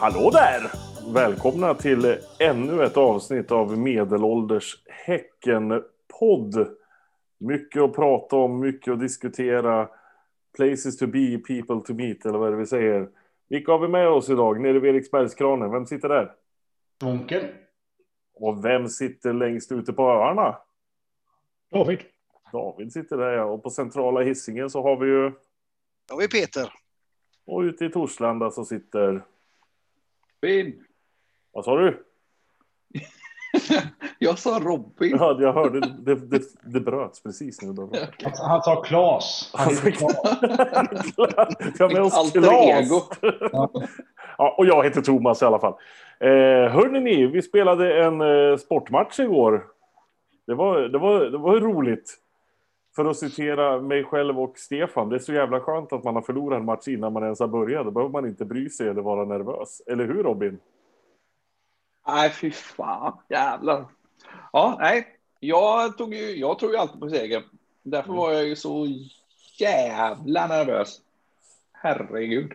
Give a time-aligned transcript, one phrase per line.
[0.00, 0.70] Hallå där!
[1.14, 6.68] Välkomna till ännu ett avsnitt av Medelålders Häcken-podd.
[7.38, 9.88] Mycket att prata om, mycket att diskutera.
[10.56, 13.08] Places to be, people to meet, eller vad är det vi säger?
[13.48, 15.70] Vilka har vi med oss idag nere vid Eriksbergskranen?
[15.70, 16.32] Vem sitter där?
[17.00, 17.42] Svånken.
[18.34, 20.56] Och vem sitter längst ute på öarna?
[21.70, 22.00] David.
[22.52, 23.44] David sitter där ja.
[23.44, 25.30] Och på centrala hissingen så har vi ju...
[26.08, 26.72] Då har vi Peter.
[27.46, 29.22] Och ute i Torslanda så sitter...
[30.42, 30.84] Robin.
[31.52, 32.04] Vad sa du?
[34.18, 35.16] Jag sa Robin.
[35.18, 37.72] Ja, jag hörde, det, det, det bröts precis nu.
[37.72, 37.90] Då.
[38.22, 39.50] Han, han tar Klas.
[39.54, 40.16] Han heter Klas.
[41.78, 43.02] Vi har med oss ego.
[44.38, 45.74] Ja, och jag heter Thomas i alla fall.
[46.20, 46.28] Eh,
[46.72, 49.66] hörni ni, vi spelade en eh, sportmatch igår.
[50.46, 52.16] Det var, det, var, det var roligt.
[52.96, 56.22] För att citera mig själv och Stefan, det är så jävla skönt att man har
[56.22, 57.84] förlorat en match innan man ens har börjat.
[57.84, 59.82] Då behöver man inte bry sig eller vara nervös.
[59.86, 60.58] Eller hur Robin?
[62.06, 63.18] Nej, fy fan.
[63.28, 63.84] Jävlar.
[64.52, 65.06] Ja, nej.
[65.40, 67.42] Jag, tog ju, jag tror ju alltid på seger.
[67.82, 68.86] Därför var jag ju så
[69.58, 71.00] jävla nervös.
[71.72, 72.52] Herregud.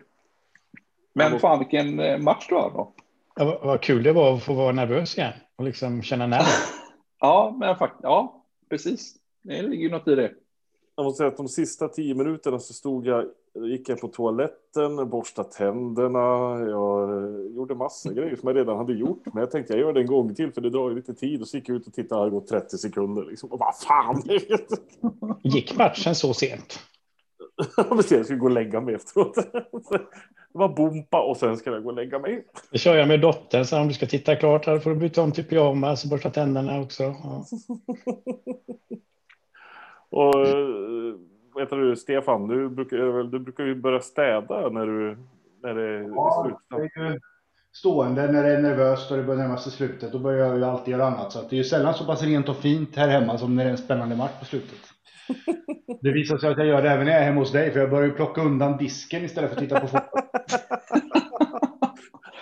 [1.12, 2.92] Men fan vilken eh, match du har då.
[3.34, 6.46] Ja, vad, kul det var att få vara nervös igen och liksom känna nerver.
[7.20, 8.02] Ja, men faktiskt.
[8.02, 9.14] Ja, precis.
[9.46, 10.32] Det ligger ju något i det.
[10.96, 15.10] Jag måste säga att de sista tio minuterna så stod jag, gick jag på toaletten,
[15.10, 16.18] borstade tänderna,
[16.70, 17.10] jag
[17.54, 19.22] gjorde massa grejer som jag redan hade gjort.
[19.24, 21.40] Men jag tänkte jag gör det en gång till för det drar ju lite tid.
[21.40, 23.52] Och så gick jag ut och tittade, det hade gått 30 sekunder liksom.
[23.52, 24.22] Och vad fan!
[25.42, 26.80] Gick matchen så sent?
[28.10, 29.34] Jag skulle gå och lägga mig efteråt.
[30.52, 32.46] Det var bompa och sen ska jag gå och lägga mig.
[32.70, 35.22] Det kör jag med dottern, så om du ska titta klart här får du byta
[35.22, 37.02] om till pyjamas och borsta tänderna också.
[37.02, 37.46] Ja.
[40.16, 41.14] Och eh,
[41.52, 45.18] vad heter du, Stefan, du brukar, du brukar ju börja städa när du
[45.62, 47.20] när det är Ja, det är ju
[47.72, 50.12] stående när det är nervöst och det börjar närma sig slutet.
[50.12, 51.32] Då börjar jag ju alltid göra annat.
[51.32, 53.64] Så att det är ju sällan så pass rent och fint här hemma som när
[53.64, 54.78] det är en spännande match på slutet.
[56.00, 57.72] Det visar sig att jag gör det även när jag är hemma hos dig.
[57.72, 60.22] För jag börjar ju plocka undan disken istället för att titta på fotboll.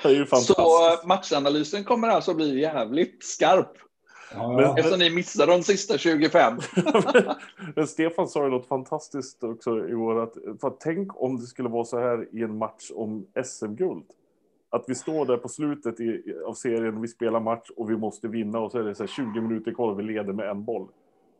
[0.02, 0.56] Det är ju fantastiskt.
[0.56, 3.72] Så eh, matchanalysen kommer alltså bli jävligt skarp.
[4.34, 4.65] Ja, Men-.
[4.78, 6.59] Eftersom ni missar de sista 25.
[7.77, 10.22] Men Stefan sa ju något fantastiskt också i år.
[10.22, 14.05] Att, för att tänk om det skulle vara så här i en match om SM-guld.
[14.71, 18.28] Att vi står där på slutet i, av serien, vi spelar match och vi måste
[18.28, 20.65] vinna och så är det så här 20 minuter kvar och vi leder med en
[20.65, 20.89] boll.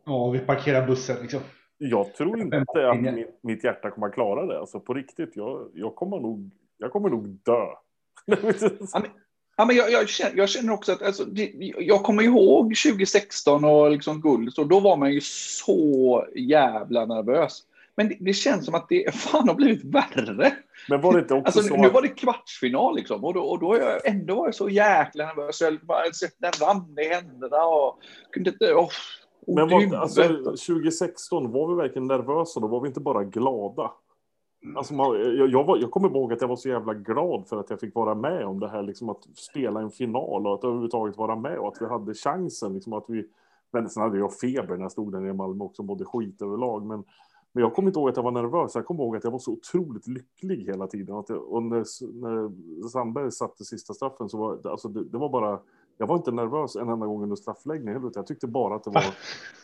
[0.05, 1.41] ja, vi parkerar bussen liksom.
[1.79, 4.59] Jag tror inte att mitt, mitt hjärta kommer att klara det.
[4.59, 7.67] Alltså på riktigt, jag, jag, kommer, nog, jag kommer nog dö.
[8.27, 9.11] Ja, men
[9.57, 14.21] jag, jag, känner, jag känner också att alltså, det, jag kommer ihåg 2016 och liksom
[14.21, 17.63] guld, så då var man ju så jävla nervös.
[17.97, 20.53] Men det, det känns som att det fan har blivit värre.
[20.89, 23.59] Men var det inte också Alltså, så nu var det kvartsfinal liksom, och då, och
[23.59, 25.61] då jag ändå varit så jäkla nervös.
[25.61, 26.03] Jag bara
[26.39, 27.99] den rann i händerna och
[28.31, 28.73] kunde inte...
[28.73, 28.91] Oh,
[29.47, 32.67] Men var, alltså, 2016, var vi verkligen nervösa då?
[32.67, 33.91] Var vi inte bara glada?
[34.77, 37.71] Alltså, jag, jag, var, jag kommer ihåg att jag var så jävla glad för att
[37.71, 41.17] jag fick vara med om det här, liksom att spela en final och att överhuvudtaget
[41.17, 42.75] vara med och att vi hade chansen.
[42.75, 43.27] Liksom att vi,
[43.73, 46.43] men sen hade jag feber när jag stod där nere i Malmö också, mådde skit
[46.43, 46.87] överlag.
[46.87, 47.05] Men,
[47.53, 49.39] men jag kommer inte ihåg att jag var nervös, jag kommer ihåg att jag var
[49.39, 51.17] så otroligt lycklig hela tiden.
[51.17, 51.85] Att jag, och när,
[52.21, 55.61] när Sandberg satte sista straffen så var alltså det, det var bara
[55.99, 58.11] jag var inte nervös en enda gång under straffläggningen.
[58.15, 59.05] Jag tyckte bara att det var,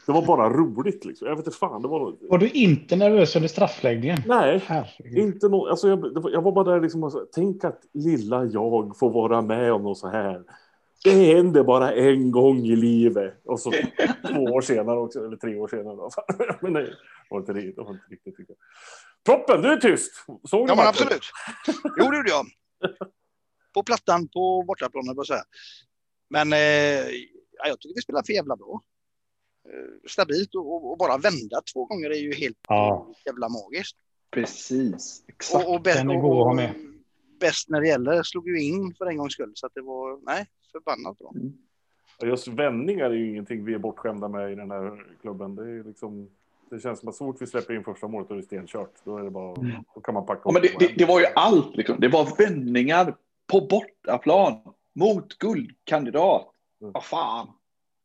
[0.06, 1.04] det var bara roligt.
[1.04, 1.28] Liksom.
[1.28, 1.82] Jag vet inte fan.
[1.82, 4.18] Det var, Var du inte nervös under straffläggningen?
[4.26, 5.18] nej, Herregud.
[5.18, 7.80] inte no, alltså jag, det var, jag var bara där liksom och så, tänk att
[7.92, 10.42] lilla jag får vara med om något så här.
[11.04, 13.34] Det händer bara en gång i livet.
[13.44, 13.70] Och så
[14.28, 15.96] två år senare också, eller tre år senare.
[15.96, 16.10] Då.
[16.60, 16.94] Men nej, det
[17.30, 18.36] var inte, det det var inte riktigt.
[18.36, 18.58] Tycker jag.
[19.36, 20.12] Proppen, du är tyst.
[20.44, 21.22] Såg du Ja, men absolut.
[21.98, 22.46] Jo, det gjorde jag.
[23.74, 25.42] På plattan på bortaplanen, får jag säga.
[26.30, 26.58] Men eh,
[27.58, 28.82] ja, jag tycker vi spelar för jävla bra.
[29.68, 33.14] Eh, stabilt och, och, bara vända två gånger är ju helt Ja.
[33.26, 33.96] jävla magiskt.
[34.30, 35.66] Precis, exakt.
[35.66, 36.74] Och, och, bäst, Den är och, god att ha och med.
[37.40, 39.52] bäst när det gäller slog ju in för en gångs skull.
[39.54, 41.32] Så att det var, nej, förbannat bra.
[42.18, 45.54] Ja, Just vändningar är ju ingenting vi är bortskämda med i den här klubben.
[45.54, 46.30] Det, är liksom,
[46.70, 48.92] det känns som att så fort vi släpper in första målet då är det stenkört.
[49.04, 49.54] Då, är det bara,
[49.94, 51.76] då kan man packa Ja, men det, det, det var ju allt.
[51.76, 52.00] Liksom.
[52.00, 53.16] Det var vändningar
[53.46, 54.58] på bortaplan
[55.00, 56.52] mot guldkandidat.
[56.80, 56.92] Mm.
[56.92, 57.48] Vad fan.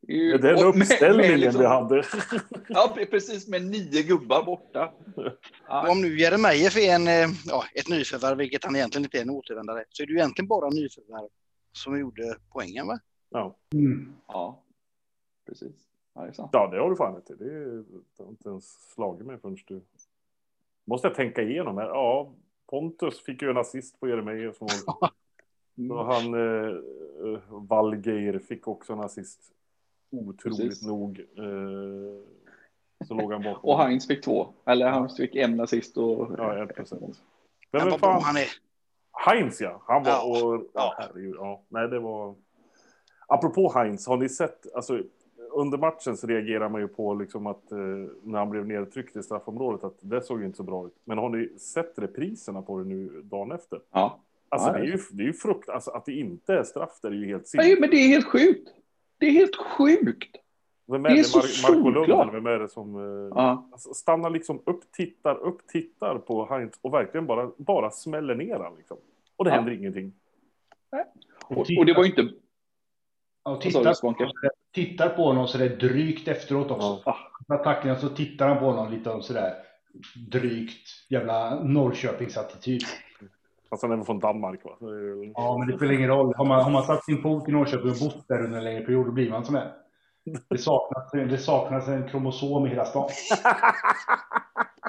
[0.08, 1.96] Det är den Och med- uppställningen med liksom- vi hade.
[2.70, 3.48] Ja, pre- precis.
[3.48, 4.94] Med nio gubbar borta.
[5.16, 5.24] Och
[5.68, 9.22] Ja, om nu Jeremejeff är en, eh, ja, ett nyförvärv, vilket han egentligen inte är
[9.22, 11.30] en återvändare, så är det ju egentligen bara nyförvärv
[11.72, 12.88] som gjorde poängen.
[12.88, 13.00] Va?
[13.30, 13.56] Ja.
[13.74, 14.14] Mm.
[14.28, 14.64] ja.
[15.48, 15.76] precis.
[16.16, 16.50] Ja, det är sant.
[16.54, 17.36] ja, det har du fan inte.
[17.36, 17.84] Det,
[18.24, 19.82] har inte ens slagit mig förrän du...
[20.88, 21.86] Måste jag tänka igenom här.
[21.88, 22.34] Ja,
[22.70, 24.58] Pontus fick ju en assist på Jeremejeff.
[24.58, 24.68] som
[25.76, 26.78] Så han, eh,
[27.50, 29.40] Valgeir fick också en assist.
[30.12, 30.88] Otroligt Precis.
[30.88, 31.20] nog.
[31.20, 33.70] Eh, så låg han bakom.
[33.70, 34.48] Och Heinz fick två.
[34.66, 36.36] Eller Heinz fick en assist och...
[36.38, 37.24] Ja, en procent.
[37.72, 38.22] Men vad fan?
[38.22, 38.48] han är.
[39.26, 40.96] Heinz ja, han var, Ja, och, ja, ja.
[40.98, 42.36] herregud, ja, nej det var.
[43.28, 45.04] Apropå Heinz, har ni sett, alltså
[45.52, 47.78] under matchen så reagerar man ju på liksom att eh,
[48.24, 50.96] när han blev nedtryckt i straffområdet att det såg ju inte så bra ut.
[51.04, 53.82] Men har ni sett repriserna på det nu dagen efter?
[53.92, 54.20] Ja.
[54.56, 57.00] Alltså Ja, det är ju, det är ju frukt, alltså att det inte är straff
[57.02, 57.80] det är ju helt Nej, sinnessjukt.
[57.82, 58.70] men det är helt sjukt.
[59.18, 60.36] Det är helt sjukt.
[60.88, 61.24] Vem är det är det?
[61.24, 63.70] så Mar- Marco Lund vem är det som eh, Ja.
[63.72, 68.60] alltså, stannar liksom upp, tittar upp, tittar på Heinz och verkligen bara, bara smäller ner
[68.60, 68.98] han liksom.
[69.36, 69.56] Och det Ja.
[69.56, 70.14] händer ingenting.
[71.46, 72.22] Och, och det var ju inte...
[72.22, 74.32] Du, tittar, Svanke?
[74.74, 77.02] tittar på honom sådär drygt efteråt också.
[77.06, 77.18] Ja.
[77.48, 79.54] När tacklingen så tittar han på honom lite sådär
[80.32, 82.82] drygt jävla Norrköpingsattityd.
[83.70, 84.72] Fast han är väl från Danmark va?
[84.82, 86.34] Ju- Ja, men det spelar ingen roll.
[86.38, 88.82] Har man, har man satt sin fot i Norrköping och bott där under en längre
[88.82, 89.72] period, då blir man sån här.
[90.50, 93.10] Det saknas, det saknas en kromosom i hela stan.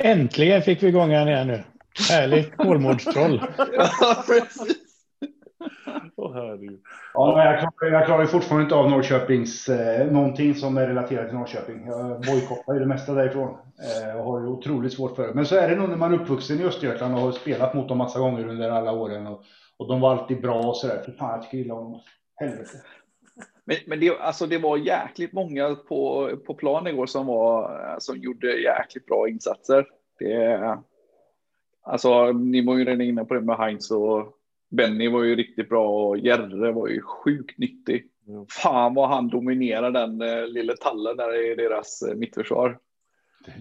[0.00, 1.62] Äntligen fick vi igång han igen nu.
[2.10, 3.42] Härligt Kolmårdstroll.
[3.76, 4.76] Ja, precis.
[6.34, 6.80] Herregud.
[7.14, 11.38] Ja, jag, klarar, jag klarar fortfarande inte av Norrköpings, eh, någonting som är relaterat till
[11.38, 11.86] Norrköping.
[11.86, 13.48] Jag bojkottar ju det mesta därifrån.
[13.78, 15.34] Eh, och har ju otroligt svårt för det.
[15.34, 17.88] Men så är det nog när man är uppvuxen i Östergötland och har spelat mot
[17.88, 19.26] dem massa gånger under alla åren.
[19.26, 19.42] Och,
[19.76, 21.02] och de var alltid bra och sådär.
[21.06, 22.00] Fy fan, jag tycker illa om dem.
[22.36, 22.78] Helvete.
[23.64, 28.18] Men, men det, alltså, det var jäkligt många på, på plan igår som, var, som
[28.18, 29.86] gjorde jäkligt bra insatser.
[30.18, 30.78] Det,
[31.82, 34.35] alltså, ni var ju redan inne på det med Heinz och
[34.70, 38.06] Benny var ju riktigt bra och Jerre var ju sjukt nyttig.
[38.26, 38.46] Ja.
[38.48, 42.78] Fan vad han dominerar den eh, lilla tallen där i deras eh, mittförsvar.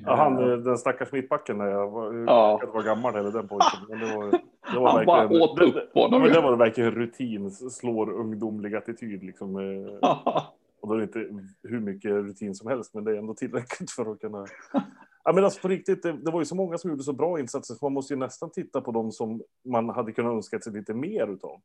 [0.05, 2.59] Ja, han, eh, den stackars mittbacken där jag var, Ja.
[2.61, 3.79] jag var gammal eller den pojken.
[3.89, 4.31] Men det var,
[4.73, 6.21] det var Han bara åt det, upp honom.
[6.21, 9.55] Men det var verkligen rutin, slår ungdomlig attityd liksom.
[9.55, 10.43] eh,
[10.81, 13.91] Och då är det inte hur mycket rutin som helst, men det är ändå tillräckligt
[13.91, 14.45] för att kunna...
[15.27, 17.39] Ja, men alltså på riktigt, det, det var ju så många som gjorde så bra
[17.39, 20.73] insatser, så man måste ju nästan titta på dem som man hade kunnat önska sig
[20.73, 21.61] lite mer utav.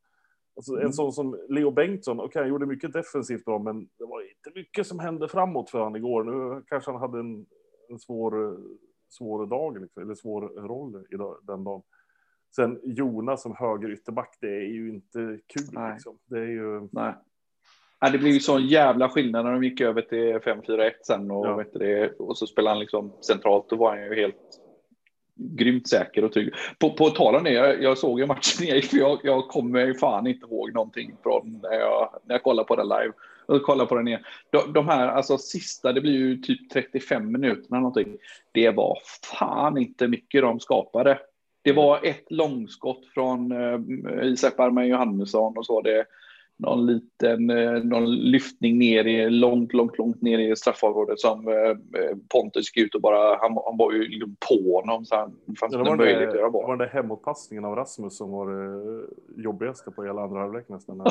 [0.56, 4.20] Alltså, En sån som Leo Bengtsson, okej, han gjorde mycket defensivt bra, men det var
[4.20, 6.24] inte mycket som hände framåt för honom igår.
[6.24, 7.46] Nu kanske han hade en,
[7.88, 8.58] en svår,
[9.08, 11.82] svår dag, liksom, eller svår roll idag, den dagen.
[12.56, 15.92] Sen Jonas som höger ytterback, det är ju inte kul.
[15.92, 16.18] Liksom.
[16.24, 16.88] Det är ju...
[16.92, 17.14] Nej.
[18.02, 21.46] Nej, det blev ju sån jävla skillnad när de gick över till 5-4-1 sen och,
[21.46, 21.56] Ja.
[21.56, 23.68] vet det, och så spelade han liksom centralt.
[23.68, 24.60] Då var han ju helt
[25.34, 26.54] grymt säker och trygg.
[26.78, 29.86] På, på tal om det, jag, jag såg ju matchen Erik, för jag, jag kommer
[29.86, 33.12] ju fan inte ihåg någonting från när jag, när jag kollade på den live.
[33.46, 34.24] Och kollade på den igen.
[34.50, 38.16] De, de här, alltså sista, det blir ju typ 35 minuter eller någonting.
[38.52, 38.98] Det var
[39.38, 41.18] fan inte mycket de skapade.
[41.62, 46.04] Det var ett långskott från eh, Isak Bergman Johannesson och så var det
[46.60, 51.76] någon liten eh, någon lyftning ner i långt, långt, långt ner i straffområdet som eh,
[52.28, 55.58] Pontus gick ut och bara, han, han var ju liksom på honom så han det
[55.58, 56.70] fanns Ja, inte det var, möjlighet att det, göra var bra.
[56.70, 61.02] den där hemåtpassningen av Rasmus som var det jobbigaste på hela andra halvlek nästan.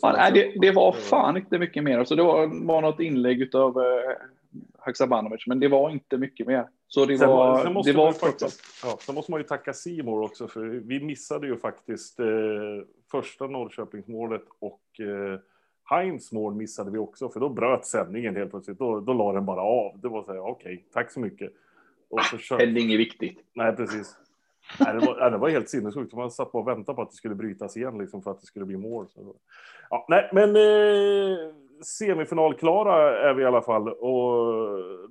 [0.16, 2.04] nej, det, det var fan inte mycket mer.
[2.04, 4.12] Så det var, var något inlägg av eh,
[4.94, 6.68] Haksabanovic, men det var inte mycket mer.
[6.88, 10.22] Så det Sen, var, sen, det var faktiskt, ja, sen måste man ju tacka Simor
[10.22, 12.26] också, för vi missade ju faktiskt eh,
[13.10, 15.40] första Norrköpingsmålet och eh,
[15.84, 18.78] Heinz mål missade vi också, för då bröt sändningen helt plötsligt.
[18.78, 20.00] Då, då la den bara av.
[20.00, 21.52] Det var så här, okej, tack så mycket.
[22.10, 22.58] Och så kör...
[22.58, 23.38] Hände inget viktigt.
[23.54, 24.16] Nej, precis.
[24.80, 26.12] Nej, det, var, det var helt sinnessjukt.
[26.14, 28.46] Man satt på och väntade på att det skulle brytas igen liksom, för att det
[28.46, 29.06] skulle bli mål.
[29.90, 33.88] Ja, nej, men eh, semifinalklara är vi i alla fall.
[33.88, 34.48] Och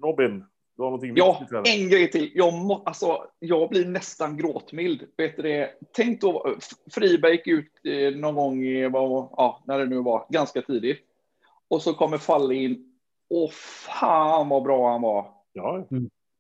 [0.02, 0.46] Robin,
[0.78, 2.32] du har någonting Ja, en grej till.
[2.34, 5.08] Jag, må, alltså, jag blir nästan gråtmild.
[5.18, 5.70] Vet du det?
[5.96, 6.56] Tänk då,
[6.92, 11.00] Friberg gick ut eh, någon gång i, vad, ja, när det nu var, ganska tidigt.
[11.70, 12.90] Och så kommer Fall in.
[13.30, 15.28] Åh, fan vad bra han var.
[15.54, 15.86] Ja,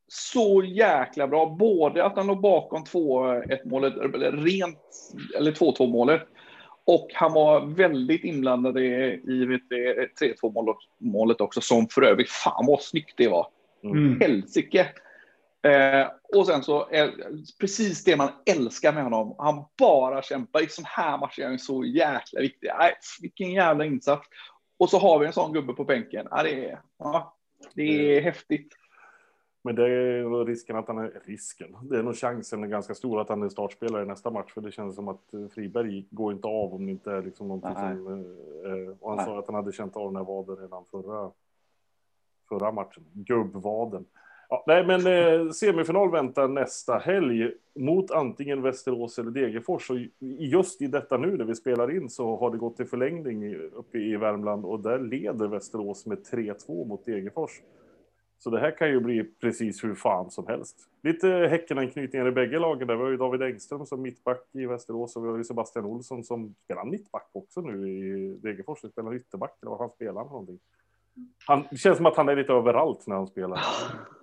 [0.07, 1.45] Så jäkla bra.
[1.45, 4.79] Både att han låg bakom 2-1 målet, eller rent,
[5.37, 6.21] eller 2-2 målet.
[6.85, 12.29] Och han var väldigt inblandad i, i vet du, 3-2 målet, också, som för övrigt,
[12.29, 13.47] fan vad snyggt det var
[13.83, 14.19] Mm.
[14.21, 14.87] helsike.
[15.63, 17.13] Eh, och sen så är
[17.59, 19.35] precis det man älskar med honom.
[19.37, 20.63] Han bara kämpar.
[20.63, 22.69] I sån här matcher är han så jäkla viktig.
[22.79, 24.27] Nej, vilken jävla insats.
[24.77, 26.27] Och så har vi en sån gubbe på bänken.
[26.31, 27.37] Ja, det, är, ja,
[27.75, 28.73] det är häftigt.
[29.65, 31.77] Men det är risken att han är risken.
[31.81, 34.61] Det är nog chansen är ganska stor att han är startspelare i nästa match, för
[34.61, 37.71] det känns som att eh, Friberg går inte av om det inte är liksom någonting
[37.73, 37.95] Nej.
[37.95, 38.07] som.
[38.07, 39.25] Eh, och han Nej.
[39.25, 41.31] sa att han hade känt av den här vaden redan förra.
[42.49, 44.05] Förra matchen, gubbvaden.
[44.49, 49.89] Ja, nej, men eh, semifinal väntar nästa helg mot antingen Västerås eller Degerfors.
[49.89, 49.97] Och
[50.39, 53.97] just i detta nu när vi spelar in så har det gått till förlängning uppe
[53.97, 57.61] i Värmland och där leder Västerås med 3-2 mot Degerfors.
[58.43, 60.77] Så det här kan ju bli precis hur fan som helst.
[61.03, 62.87] Lite Häckenanknytningar i bägge lagen.
[62.87, 65.85] Där vi har ju David Engström som mittback i Västerås och vi har ju Sebastian
[65.85, 68.79] Olsson som spelar mittback också nu i Degerfors.
[68.81, 70.59] Han spelar ytterback eller vad han spelar för någonting.
[71.47, 73.59] Han, det känns som att han är lite överallt när han spelar.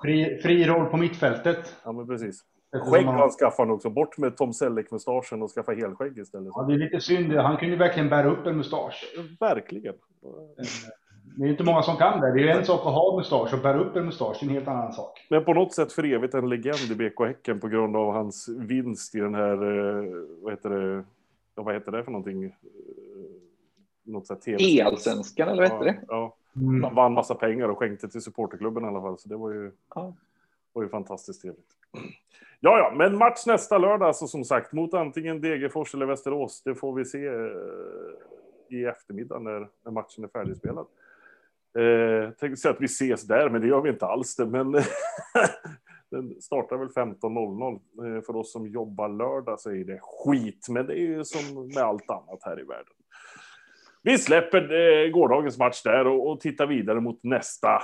[0.03, 1.77] Fri, fri roll på mittfältet.
[1.85, 2.41] Ja, men precis.
[2.73, 3.91] Skägg han- han skaffar han också.
[3.91, 6.53] Bort med Tom Selleck-mustaschen och skaffa helskägg istället.
[6.55, 7.33] Ja, det är lite synd.
[7.33, 9.15] Han kunde ju verkligen bära upp en mustasch.
[9.41, 9.95] Verkligen.
[11.37, 12.32] Det är inte många som kan det.
[12.32, 14.37] Det är ju en sak att ha mustasch och bära upp en mustasch.
[14.40, 15.26] Det är en helt annan sak.
[15.30, 18.49] Men på något sätt för evigt en legend i BK Häcken på grund av hans
[18.49, 20.04] vinst i den här, eh,
[20.42, 21.04] vad heter det,
[21.54, 22.44] ja, vad heter det för någonting?
[22.44, 22.50] Eh,
[24.04, 25.99] Något sånt här tv E-allsvenskan, eller vad hette det?
[26.08, 26.82] Ja, Mm.
[26.84, 29.18] han vann massa pengar och skänkte till supporterklubben i alla fall.
[29.18, 30.14] Så det var ju, Ja.
[30.72, 31.66] var ju fantastiskt trevligt.
[32.60, 36.62] Ja, ja, men match nästa lördag alltså som sagt mot antingen Degerfors eller Västerås.
[36.64, 37.34] Det får vi se eh,
[38.68, 40.87] i eftermiddag när, när matchen är färdigspelad.
[41.79, 44.37] Eh, tänkte säga att vi ses där, men det gör vi inte alls.
[44.37, 44.73] Det, men
[46.11, 48.17] den startar väl 15.00.
[48.17, 51.67] Eh, för oss som jobbar lördag så är det skit, men det är ju som
[51.67, 52.95] med allt annat här i världen.
[54.03, 57.83] Vi släpper eh, gårdagens match där och, och tittar vidare mot nästa.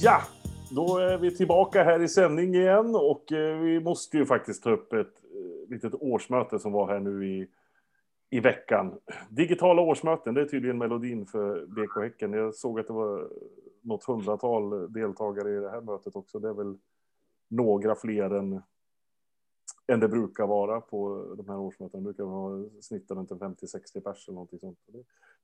[0.00, 0.22] Ja,
[0.70, 4.70] då är vi tillbaka här i sändning igen och eh, vi måste ju faktiskt ta
[4.70, 7.48] upp ett Eh, litet årsmöte som var här nu i,
[8.30, 8.98] i veckan.
[9.30, 12.32] Digitala årsmöten, det är tydligen melodin för BK Häcken.
[12.32, 13.30] Jag såg att det var
[13.82, 16.38] något hundratal deltagare i det här mötet också.
[16.38, 16.78] Det är väl
[17.48, 18.62] några fler än,
[19.88, 22.00] än det brukar vara på de här årsmötena.
[22.00, 24.78] Det brukar vara snittar runt en 50-60 pers eller någonting sånt.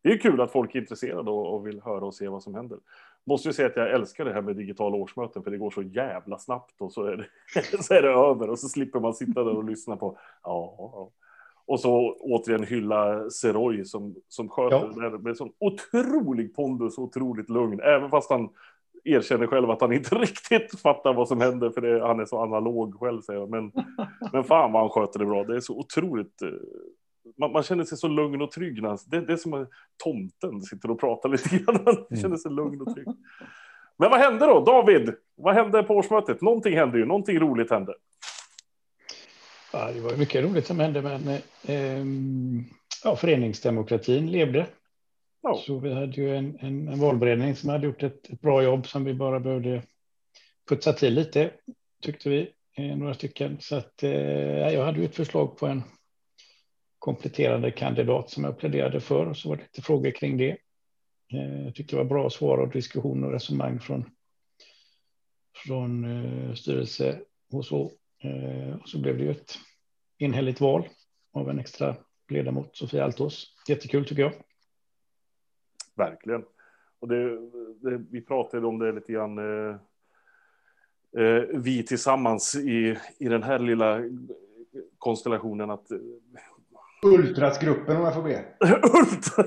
[0.03, 2.79] Det, är kul att folk är intresserade och, vill höra och se vad som händer.
[3.25, 5.83] Måste ju säga att jag älskar det här med digitala årsmöten för det går så
[5.83, 7.27] jävla snabbt och så är det,
[7.83, 11.11] så är det över och så slipper man sitta där och lyssna på ja, ja.
[11.67, 15.11] Och så återigen hylla Seroy som, som sköter Ja.
[15.11, 17.81] det med sån otrolig pondus och otroligt lugn.
[17.81, 18.49] Även fast han
[19.05, 22.39] erkänner själv att han inte riktigt fattar vad som händer för det, han är så
[22.43, 23.51] analog själv säger jag.
[23.51, 23.73] Men,
[24.33, 25.45] men fan vad han sköter det bra.
[25.45, 26.43] Det är så otroligt.
[26.43, 26.49] eh,
[27.39, 28.83] Man, man känner sig så lugn och trygg.
[28.83, 29.69] När det, det är som att
[30.05, 31.83] tomten sitter och pratar lite grann.
[32.11, 33.07] Man känner sig lugn och trygg.
[33.99, 34.65] Men vad hände då?
[34.65, 36.41] David, vad hände på årsmötet?
[36.41, 37.05] Någonting hände ju.
[37.07, 37.95] Någonting roligt hände.
[39.73, 42.65] Ja, det var mycket roligt som hände, men eh, ehm,
[43.05, 44.67] ja, föreningsdemokratin levde.
[45.43, 45.63] Ja.
[45.67, 48.87] Så vi hade ju en, en, en valberedning som hade gjort ett, ett bra jobb
[48.87, 49.83] som vi bara behövde
[50.69, 51.51] putsa till lite,
[52.03, 53.57] tyckte vi, eh, några stycken.
[53.61, 54.11] Så att, eh,
[54.73, 55.83] jag hade ju ett förslag på en
[56.99, 60.51] kompletterande kandidat som jag pläderade för och så var det lite frågor kring det.
[61.33, 64.11] Eh, jag tyckte det var bra svar och diskussion och resonemang från,
[65.67, 67.21] från eh, styrelse
[67.53, 67.93] och så.
[68.23, 69.59] Eh, och så blev det ju ett
[70.19, 70.89] enhälligt val
[71.33, 71.97] av en extra
[72.29, 73.47] ledamot, Sofia Altos.
[73.69, 74.33] Jättekul tycker jag.
[76.11, 76.45] Verkligen.
[77.01, 77.39] Och det,
[77.81, 79.39] det, vi pratade om det lite grann.
[79.39, 79.77] Eh,
[81.23, 84.01] eh, vi tillsammans i, i den här lilla
[84.99, 85.99] konstellationen att eh,
[87.05, 88.45] Ultrasgruppen om jag får be.
[89.01, 89.45] Ultra,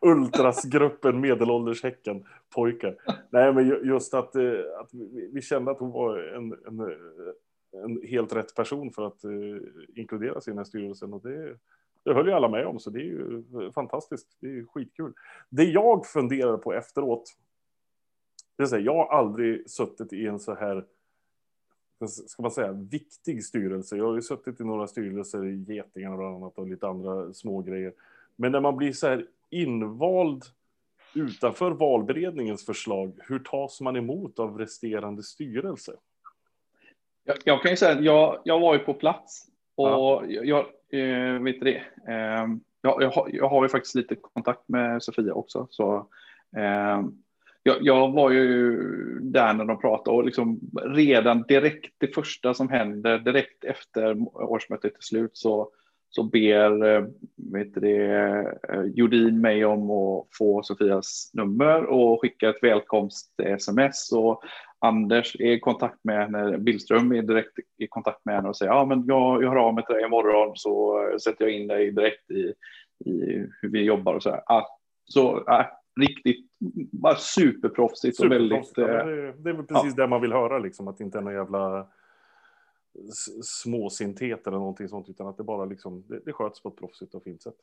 [0.12, 2.24] Ultrasgruppen Medelålders Häcken
[2.54, 2.96] pojkar.
[3.30, 4.42] Nej, men ju- just att, eh,
[4.80, 4.90] att
[5.32, 6.80] vi, kände att hon var en, en,
[7.84, 9.20] en helt rätt person för att
[9.94, 11.12] inkluderas i den här styrelsen.
[11.12, 11.58] Och det,
[12.04, 13.42] det höll ju alla med om, så det är ju
[13.74, 14.36] fantastiskt.
[14.40, 15.12] Det är ju skitkul.
[15.48, 17.36] Det jag funderar på efteråt,
[18.56, 20.84] det här, jag har aldrig suttit i en så här
[22.08, 23.96] ska man säga, viktig styrelse.
[23.96, 27.62] Jag har ju suttit i några styrelser i Getingarna bland annat och lite andra små
[27.62, 27.92] grejer.
[28.36, 30.44] Men när man blir så här invald
[31.14, 35.96] utanför valberedningens förslag, hur tas man emot av resterande styrelse?
[37.24, 40.24] Jag, jag kan ju säga att jag, jag var ju på plats och Ja.
[40.26, 41.82] jag eh, vet det.
[42.08, 42.46] Eh,
[42.82, 45.66] jag, jag, har, jag har ju faktiskt lite kontakt med Sofia också.
[45.70, 45.96] Så,
[46.56, 47.02] eh,
[47.66, 48.76] jag, jag var ju
[49.20, 54.96] där när de pratade och liksom redan direkt det första som händer direkt efter årsmötet
[54.96, 55.70] är slut så,
[56.10, 57.04] så ber eh,
[57.36, 58.06] vet det,
[58.68, 64.12] eh, Jodin mig om att få Sofias nummer och skicka ett välkomst-sms.
[64.12, 64.42] Och
[64.84, 68.72] Anders är i kontakt med henne, Billström är direkt i kontakt med henne och säger
[68.72, 71.90] ja men jag, jag hör av mig till dig imorgon så sätter jag in dig
[71.90, 72.54] direkt i,
[73.10, 74.42] i hur vi jobbar och så här.
[74.46, 74.66] Ah,
[75.04, 75.64] så ah,
[76.00, 76.46] riktigt,
[76.92, 78.66] bara superproffsigt och väldigt...
[78.66, 78.78] Superproffsigt.
[78.78, 81.22] Ja, eh, det, det är precis det man vill höra, liksom, att det inte är
[81.22, 81.86] någon jävla
[83.42, 87.14] småsinthet eller någonting sånt, utan att det bara liksom, det, det sköts på ett proffsigt
[87.14, 87.54] och fint sätt.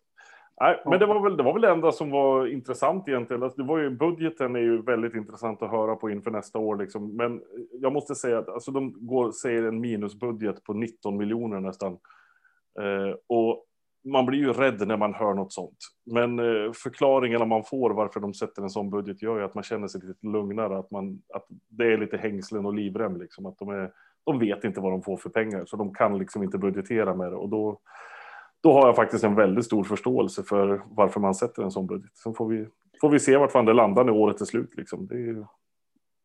[0.60, 3.44] Nej, men det var väl det, var väl det enda som var intressant egentligen.
[3.44, 6.76] Alltså, det var ju, budgeten är ju väldigt intressant att höra på inför nästa år.
[6.76, 7.16] Liksom.
[7.16, 11.94] Men jag måste säga att alltså, de går, säger en minusbudget på 19 miljoner nästan.
[12.80, 13.66] Eh, och
[14.04, 15.78] man blir ju rädd när man hör något sånt.
[16.06, 19.64] Men eh, förklaringarna man får varför de sätter en sån budget gör ju att man
[19.64, 20.78] känner sig lite lugnare.
[20.78, 23.18] Att, man, att det är lite hängslen och livrem.
[23.18, 23.46] Liksom.
[23.46, 23.92] Att de, är,
[24.24, 27.32] de vet inte vad de får för pengar, så de kan liksom inte budgetera med
[27.32, 27.36] det.
[27.36, 27.80] Och då,
[28.62, 32.18] då har jag faktiskt en väldigt stor förståelse för varför man sätter en sån budget.
[32.18, 32.68] Sen får vi,
[33.02, 34.78] får vi se vart fan det landar när året är slut.
[34.78, 35.08] Liksom.
[35.08, 35.46] Det är ju...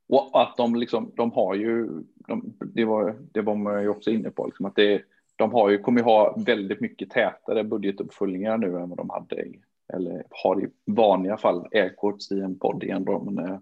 [0.08, 4.10] Och att de liksom, de har ju, de, det, var, det var man ju också
[4.10, 5.02] inne på, liksom, att det,
[5.36, 9.36] de har ju, kommer ju ha väldigt mycket tätare budgetuppföljningar nu än vad de hade
[9.36, 9.60] i,
[9.92, 13.58] eller har i vanliga fall, aircourts i en podd igen då, men äh,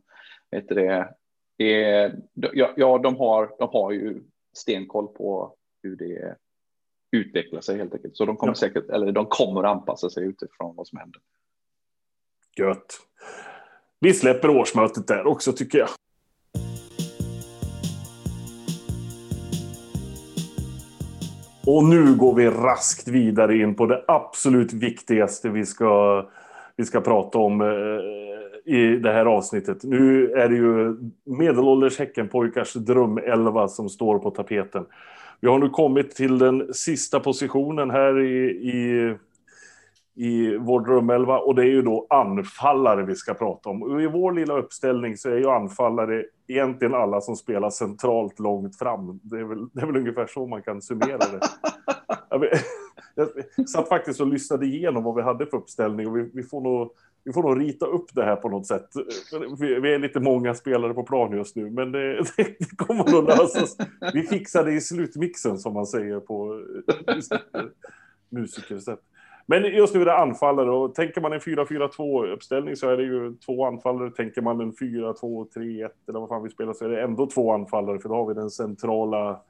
[0.69, 1.09] det
[1.59, 6.37] det, ja, ja de, har, de har ju stenkoll på hur det
[7.17, 8.17] utveckla sig helt enkelt.
[8.17, 8.55] Så de kommer ja.
[8.55, 11.21] säkert, eller de kommer anpassa sig utifrån vad som händer.
[12.57, 13.01] Gött.
[14.01, 15.89] Vi släpper årsmötet där också tycker jag.
[21.67, 26.23] Och nu går vi raskt vidare in på det absolut viktigaste vi ska,
[26.77, 29.85] vi ska prata om eh, i det här avsnittet.
[29.85, 34.87] Nu är det ju medelålders Häckenpojkars drömelva som står på tapeten.
[35.41, 39.15] Vi har nu kommit till den sista positionen här i, i,
[40.15, 44.01] i vår drömelva och det är ju då anfallare vi ska prata om.
[44.01, 49.21] I vår lilla uppställning så är ju anfallare egentligen alla som spelar centralt långt fram.
[49.23, 51.41] Det är väl, det är väl ungefär så man kan summera det.
[53.15, 53.29] Jag,
[53.69, 56.93] satt faktiskt och lyssnade igenom vad vi hade för uppställning och vi, vi får nog
[57.25, 58.89] vi får nog rita upp det här på något sätt.
[59.59, 63.77] Vi är lite många spelare på plan just nu, men det, det kommer nog lösas.
[64.15, 66.65] Vi fixar det i slutmixen som man säger på
[68.29, 69.01] musikersätt.
[69.47, 73.03] Men just nu är det anfallare och tänker man en 4-4-2 uppställning så är det
[73.03, 74.11] ju två anfallare.
[74.11, 77.99] Tänker man en 4-2-3-1 eller vad fan vi spelar så är det ändå två anfallare
[77.99, 79.41] för då har vi den centrala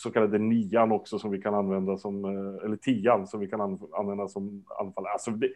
[0.00, 3.78] så kallade nian också som vi kan använda som, eh, eller tian som vi kan
[3.92, 5.12] använda som anfallare.
[5.12, 5.48] Alltså det,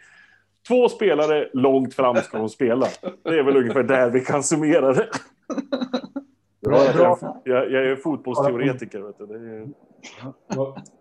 [0.68, 2.86] Två spelare långt fram ska de spela.
[3.22, 5.08] Det är väl ungefär där vi kan summera det.
[6.60, 9.00] Bra, jag, jag, jag är fotbollsteoretiker.
[9.00, 9.26] Vet du.
[9.26, 9.68] Det är...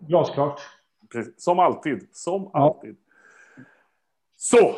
[0.08, 0.60] Glasklart.
[1.36, 2.08] Som alltid.
[2.12, 2.96] Som alltid.
[4.36, 4.74] Så,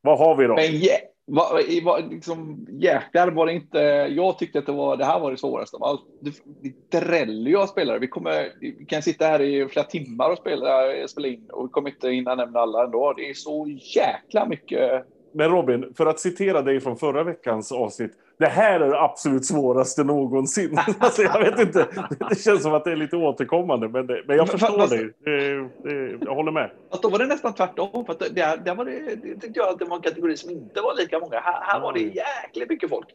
[0.00, 0.54] vad har vi då?
[0.54, 1.00] Men yeah.
[1.28, 3.78] Va, va, liksom, jäklar var det inte.
[4.10, 6.02] Jag tyckte att det var det här var det svåraste av allt.
[6.20, 7.98] Det, det dräller ju av spelare.
[7.98, 8.52] Vi kommer.
[8.60, 10.68] Vi kan sitta här i flera timmar och spela,
[11.08, 13.14] spela in och vi kommer inte hinna nämna alla ändå.
[13.16, 15.06] Det är så jäkla mycket.
[15.36, 19.44] Men Robin, för att citera dig från förra veckans avsnitt det här är det absolut
[19.44, 20.78] svåraste någonsin.
[20.98, 21.86] alltså, jag vet inte,
[22.30, 26.18] det känns som att det är lite återkommande, men, det, men jag förstår men, dig.
[26.20, 26.70] Jag håller med.
[26.90, 28.04] Fast då var det nästan tvärtom.
[28.06, 30.50] För att det, det, var det, det tyckte jag att det var en kategori som
[30.50, 31.40] inte var lika många.
[31.40, 33.08] Här, här var det jäkligt mycket folk.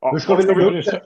[0.00, 1.02] Ja, Hur ska vi lägga upp det?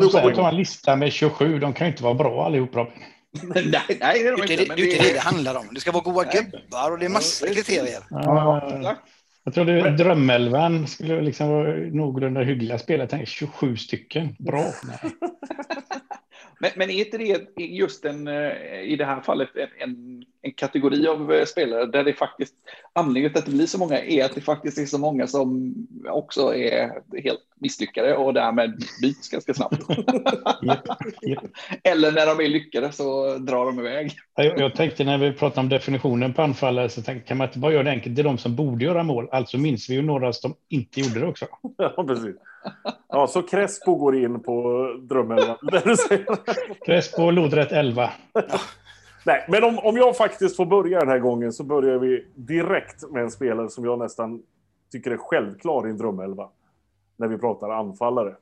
[0.00, 1.58] Du ska ta en lista med 27.
[1.58, 2.92] De kan ju inte vara bra allihop, Robin.
[3.54, 4.56] nej, nej, det är de inte.
[4.56, 5.68] Det, är inte det det handlar om.
[5.74, 8.02] Det ska vara goda gubbar och det är massor kriterier.
[8.10, 8.96] Ja,
[9.44, 13.08] jag tror det drömelvan skulle liksom vara någorlunda hyggliga spelare.
[13.10, 14.36] Jag 27 stycken.
[14.38, 14.64] Bra.
[16.58, 20.52] men, men är inte det just en, eh, i det här fallet en, en, en,
[20.52, 22.54] kategori av eh, spelare där det faktiskt
[22.92, 25.74] anledningen till att det blir så många är att det faktiskt är så många som
[26.08, 29.90] också är helt misslyckade och därmed byts ganska snabbt.
[30.62, 30.78] yep,
[31.26, 31.38] yep.
[31.82, 34.12] Eller när de är lyckade så drar de iväg.
[34.34, 37.58] Jag, jag tänkte när vi pratade om definitionen på anfallare så tänkte kan man inte
[37.58, 38.16] bara göra det enkelt.
[38.16, 39.28] Det är de som borde göra mål.
[39.32, 41.46] Alltså minns vi ju några som inte gjorde det också.
[41.76, 42.36] Ja, precis.
[43.08, 45.38] Ja, så Crespo går in på drömmen.
[46.86, 48.10] Crespo, lodrätt 11.
[49.26, 53.10] Nej, men om, om jag faktiskt får börja den här gången så börjar vi direkt
[53.10, 54.42] med en spelare som jag nästan
[54.92, 56.48] tycker är självklar i en drömelva
[57.16, 58.36] när vi pratar anfallare.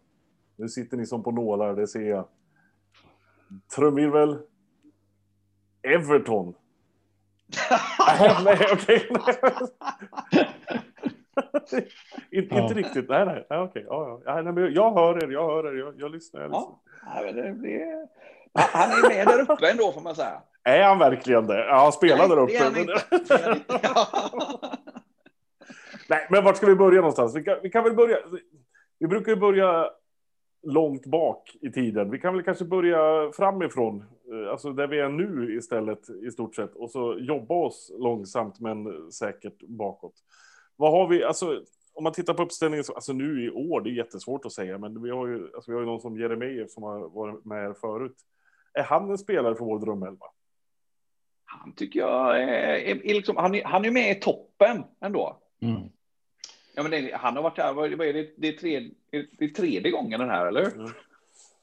[0.57, 2.25] Nu sitter ni som på nålar, det ser jag.
[3.77, 4.39] Trumvirvel.
[5.83, 6.55] Everton.
[8.45, 9.09] nej, okej.
[12.31, 12.71] inte, ja.
[12.75, 13.09] riktigt.
[13.09, 13.47] Nej, nej.
[13.51, 13.85] nej okej.
[13.89, 14.43] Ja, ja.
[14.43, 15.79] Nej, jag hör er, jag hör er.
[15.79, 16.41] Jag, jag lyssnar.
[16.41, 16.77] Jag lyssnar.
[17.07, 18.09] Ja, det blir...
[18.55, 20.43] Han är med där uppe ändå, får man säga.
[20.65, 21.67] Är han verkligen det?
[21.67, 22.71] Ja, han spelar där uppe.
[22.71, 22.87] Men...
[26.09, 27.37] Nej, men vart ska vi börja någonstans?
[27.37, 28.17] Vi kan, vi kan väl börja.
[28.99, 29.91] Vi brukar ju börja
[30.63, 32.11] långt bak i tiden.
[32.11, 36.55] Vi kan väl kanske börja framifrån, eh, alltså där vi är nu istället i stort
[36.55, 40.15] sett, och så jobba oss långsamt men säkert bakåt.
[40.77, 41.63] Vad har vi, alltså
[41.95, 44.79] om man tittar på uppställningen, så, alltså nu i år, det är jättesvårt att säga,
[44.79, 47.63] men vi har ju, alltså vi har ju någon som Jeremejeff som har varit med
[47.63, 48.17] här förut.
[48.73, 50.27] Är han en spelare för vår drömelva?
[51.45, 55.39] Han tycker jag är, är, är liksom, han, är, han är med i toppen ändå.
[55.61, 55.83] Mm.
[56.75, 59.49] Ja, men det, han har varit här, vad är det, det, är tredje, det är
[59.49, 60.73] tredje gången den här, eller?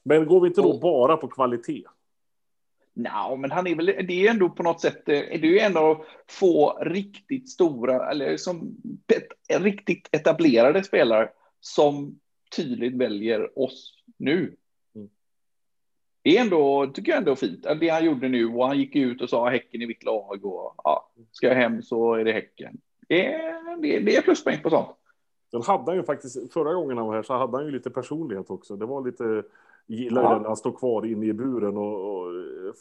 [0.04, 1.84] Men går vi inte då bara på kvalitet?
[2.94, 5.46] Nej, men han är väl, det är ju ändå på något sätt, eh, det är
[5.46, 8.78] ju ändå få riktigt stora, eller som
[9.50, 12.20] riktigt etablerade spelare som
[12.56, 14.56] tydligt väljer oss nu.
[14.96, 15.10] Mm.
[16.22, 17.66] Det är ändå, tycker jag ändå fint.
[17.80, 20.76] Det han gjorde nu och han gick ut och sa Häcken i mitt lag och
[20.84, 22.78] ja, ska jag hem så är det Häcken.
[23.08, 24.98] Det är, det är, det är pluspoäng på sånt.
[25.52, 27.90] Sen hade han ju faktiskt, förra gången han var här så hade han ju lite
[27.90, 28.76] personlighet också.
[28.76, 29.44] Det var lite,
[29.88, 30.30] gillar Ja.
[30.34, 32.26] den när han står kvar inne i buren och, och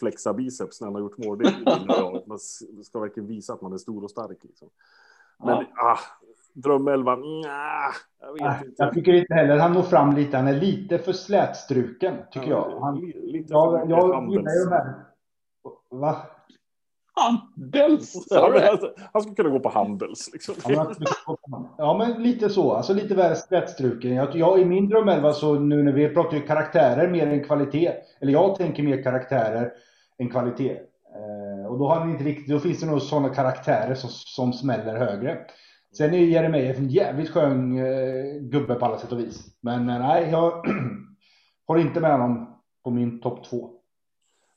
[0.01, 1.39] flexar biceps när han har gjort mål.
[1.39, 1.53] Det
[1.89, 2.23] jag.
[2.27, 2.39] Man
[2.83, 4.39] ska verkligen visa att man är stor och stark.
[4.43, 4.69] Liksom.
[5.45, 5.65] Men Ja.
[5.93, 5.99] ah,
[6.53, 8.83] drömelvan, nja, jag vet Nej, inte.
[8.83, 10.37] Jag tycker inte heller han når fram lite.
[10.37, 12.81] Han är lite för slätstruken, tycker Ja, jag.
[12.81, 14.95] Han, li- lite jag, jag gillar ju de här...
[15.91, 16.17] Va?
[17.21, 20.31] Handels, Ja, men alltså, han skulle kunna gå på Handels.
[20.33, 20.55] Liksom.
[20.69, 21.07] Ja, men,
[21.53, 22.73] han- ja, men lite så.
[22.73, 24.15] Alltså lite väl slätstruken.
[24.15, 27.93] Jag, jag, I min drömelva så nu när vi pratar ju karaktärer mer än kvalitet.
[28.21, 29.73] Eller jag tänker mer karaktärer
[30.19, 30.71] än kvalitet.
[31.17, 34.53] Eh, och då, har han inte riktigt, då finns det nog sådana karaktärer som, som
[34.53, 35.39] smäller högre.
[35.97, 39.45] Sen är ju Jeremejeff en jävligt skön eh, gubbe på alla sätt och vis.
[39.63, 40.53] Men eh, nej, jag
[41.67, 43.71] håller inte med honom på min topp två.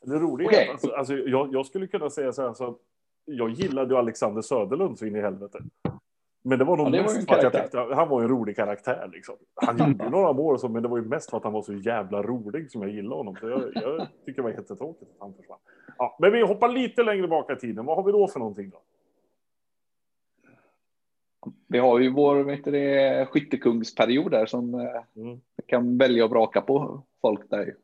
[0.04, 0.60] Det roliga Okej.
[0.60, 2.78] är att alltså, alltså, jag, jag skulle kunna säga så här, så att
[3.26, 5.60] jag gillade ju Alexander Söderlund så in i helvete.
[6.46, 8.22] Men det var nog Ja, det var mest en för att jag tyckte han var
[8.22, 9.10] en rolig karaktär.
[9.13, 9.36] Liksom.
[9.56, 11.74] Han gjorde några mål, så, men det var ju mest för att han var så
[11.74, 13.36] jävla rolig som jag gillade honom.
[13.39, 15.60] Så jag, jag tycker det var jättetråkigt att han försvann.
[15.98, 17.86] Ja, men vi hoppar lite längre bak i tiden.
[17.86, 18.82] Vad har vi då för någonting då?
[21.68, 25.39] Vi har ju vår vet du, skyttekungsperiod där som eh, Mm.
[25.56, 27.76] vi kan välja och vraka på folk där.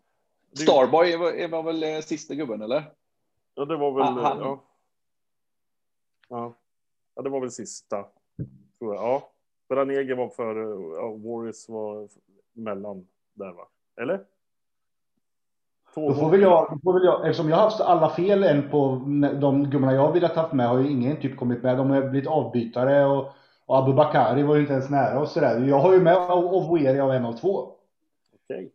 [0.53, 2.83] Starboy var, är- var väl eh, sista gubben, eller?
[3.55, 4.01] Ja, det var väl...
[4.03, 4.63] Ah, han- Ja.
[6.29, 6.53] Ja.
[7.15, 8.05] ja, det var väl sista.
[8.79, 9.03] Tror jag.
[9.03, 9.29] Ja.
[9.75, 10.55] Ranege var för...
[10.95, 12.07] Ja, Warriors var
[12.53, 13.67] mellan där, va?
[14.01, 14.19] Eller?
[15.95, 18.69] Då får väl jag, då får väl jag, eftersom jag har haft alla fel än
[18.69, 19.01] på
[19.41, 21.77] de gubbarna jag vill ha haft med har ju ingen typ kommit med.
[21.77, 23.25] De har blivit avbytare och,
[23.65, 25.59] och Abu Bakari var ju inte ens nära och sådär.
[25.67, 27.71] Jag har ju med Ovoeri av en av två.
[28.43, 28.71] Okej.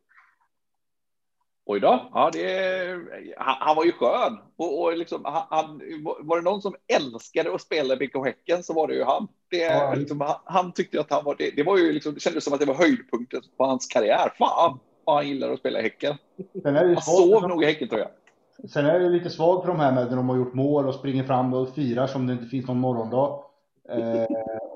[1.67, 2.11] Oj då.
[2.15, 2.99] Ja, det,
[3.37, 4.39] han, han var ju skön.
[4.57, 5.81] Och, och liksom, han,
[6.21, 9.29] var det någon som älskade att spela BK Häcken så var det ju han.
[9.51, 9.95] Det, Ja.
[9.95, 11.51] liksom, han, han tyckte att han var det.
[11.57, 14.33] Det, var ju liksom, det kändes som att det var höjdpunkten på hans karriär.
[14.39, 16.15] Fan vad han gillar att spela i Häcken.
[16.63, 18.71] Sen är det ju Han sov nog i Häcken tror jag.
[18.71, 20.95] sen är det lite svagt för de här med när de har gjort mål och
[20.95, 23.45] springer fram och firar som det inte finns någon morgondag.
[23.89, 24.25] Eh,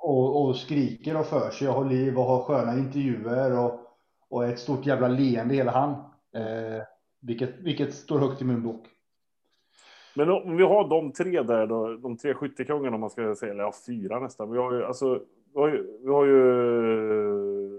[0.03, 3.81] och, och skriker och för sig och har liv och har sköna intervjuer och,
[4.31, 6.08] och ett stort jävla leende hela han.
[6.35, 6.83] Eh,
[7.21, 8.87] vilket, vilket står högt i min bok.
[10.14, 13.53] Men om vi har de tre där då, de tre skyttekungarna om man ska säga,
[13.53, 14.53] eller ja, fyra nästan.
[14.53, 15.23] Vi har ju, alltså,
[15.55, 16.41] vi har ju, vi har ju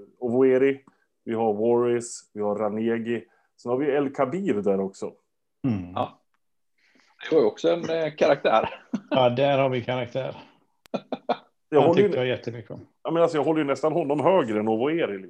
[0.01, 0.83] eh, Ovoeri,
[1.23, 3.23] vi har Warris, vi har Ranegi.
[3.61, 5.11] Sen har vi El Kabir där också.
[5.67, 5.91] Mm.
[5.95, 6.19] Ja.
[7.29, 8.69] Det var ju också en eh, karaktär.
[9.09, 10.35] Ja, där har vi karaktär.
[11.69, 12.87] Jag Han håller, tyckte ju, jag jättemycket om.
[13.03, 15.29] ja, men alltså, jag håller ju nästan honom högre än Ovoeri.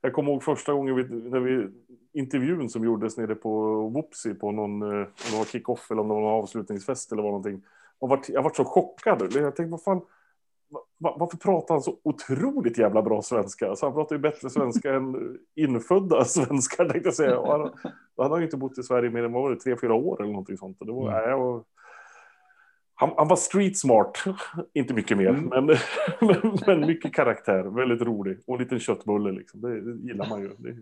[0.00, 1.68] Jag, jag kommer ihåg första gången vi, när vi,
[2.12, 3.50] intervjun som gjordes nere på
[3.88, 7.22] Whoopsie på någon, eh, om det var kick-off eller om det var någon avslutningsfest eller
[7.22, 7.62] vad någonting.
[7.98, 9.22] Och vart, jag var så chockad.
[9.22, 10.00] Jag tänkte, vad fan,
[10.70, 13.68] va- va- varför pratar han så otroligt jävla bra svenska?
[13.68, 17.38] Alltså, han pratar ju bättre svenska än infödda svenskar, tänkte jag säga.
[17.38, 17.70] Och han,
[18.16, 20.20] han har ju inte bott i Sverige mer än vad var det, tre, fyra år
[20.22, 20.80] eller någonting sånt.
[20.80, 21.22] Och det var, Mm.
[21.24, 21.64] nej, och,
[23.00, 24.24] han, han var street smart,
[24.74, 25.44] inte mycket mer, Mm.
[25.44, 25.66] men,
[26.20, 28.38] men, men mycket karaktär, väldigt rolig.
[28.46, 30.48] Och en liten köttbulle liksom, det, det gillar man ju.
[30.58, 30.76] Det,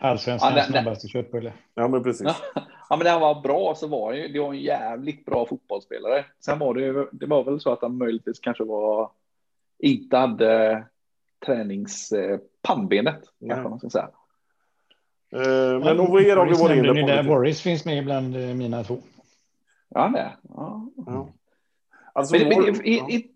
[0.00, 1.52] Allsvenskans Ja, snabbaste köttbulle.
[1.74, 2.26] ja, men precis.
[2.54, 2.62] Ja.
[2.88, 5.46] Ja, men när han var bra så var han ju, det var en jävligt bra
[5.46, 6.24] fotbollsspelare.
[6.40, 9.10] Sen var det, ju- det var väl så att han möjligtvis kanske var,
[9.78, 10.84] inte hade
[11.46, 13.50] tränings eh, pannbenet, Nej.
[13.50, 14.08] kanske man ska säga.
[15.32, 17.06] Eh, men Ovoer har vi Boris varit inne på.
[17.08, 17.22] där.
[17.22, 18.98] Boris finns med bland eh, mina två.
[19.88, 20.30] Ja, det.
[20.42, 20.88] Ja.
[21.06, 21.28] Ja.
[22.16, 23.30] Alltså, Men, men, i, i,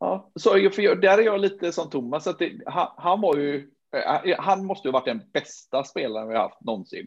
[0.00, 3.70] ja, så, för där är jag lite som Thomas, att det, han, han var ju,
[3.96, 7.06] eh, han måste ju ha varit den bästa spelaren vi har haft någonsin.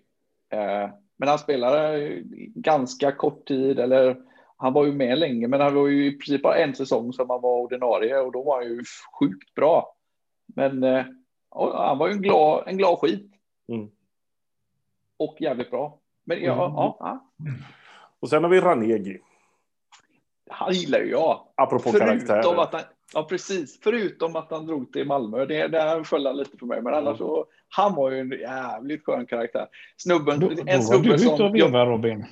[0.53, 2.11] Eh, men han spelade
[2.55, 4.17] ganska kort tid, eller
[4.57, 7.29] han var ju med länge, men han var ju i princip bara en säsong som
[7.29, 8.83] han var ordinarie och då var han ju
[9.19, 9.95] sjukt bra.
[10.55, 11.05] Men eh,
[11.73, 13.31] han var ju en glad, en glad skit.
[13.67, 13.89] Mm.
[15.17, 15.99] Och jävligt bra.
[16.23, 16.75] Men ja, Mm.
[16.75, 17.27] ja, ja,
[18.19, 19.19] Och sen har vi Ranegi,
[20.49, 21.47] han gillar ju jag.
[21.55, 22.61] apropå Förutom karaktärer.
[22.61, 22.81] att han,
[23.13, 23.79] Ja, precis.
[23.83, 25.45] Förutom att han drog till Malmö.
[25.45, 26.81] Det, där föll han lite för mig.
[26.81, 29.67] Men annars så, han var ju en jävligt skön karaktär.
[29.97, 31.53] Snubben, Då, då en var snubbe du som...
[31.53, 32.25] vevade Robin.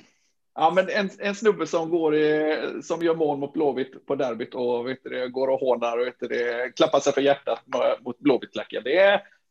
[0.54, 4.54] Ja, men en, en snubbe som går i, som gör mål mot Blåvitt på derbyt
[4.54, 7.62] och vet det, går och hånar och vet det, klappar sig för hjärtat
[8.00, 8.82] mot Blåvitt-klacken.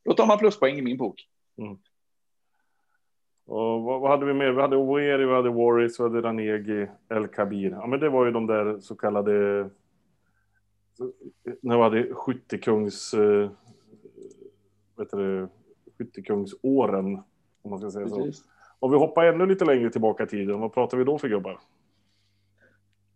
[0.04, 1.22] Då tar man pluspoäng i min bok.
[3.46, 4.52] Och vad, vad hade vi mer?
[4.52, 7.70] Vi hade Oeri, vi hade Warris, vi hade Ranegi, El Kabir.
[7.70, 9.32] Ja, men det var ju de där så kallade...
[11.60, 13.14] När vi hade skyttekungs...
[13.14, 13.50] eh,
[14.96, 15.48] Vet du, det,
[15.98, 17.22] skyttekungsåren,
[17.62, 18.16] om man ska säga så.
[18.16, 18.44] Precis.
[18.78, 21.60] Om vi hoppar ännu lite längre tillbaka i tiden, vad pratar vi då för gubbar?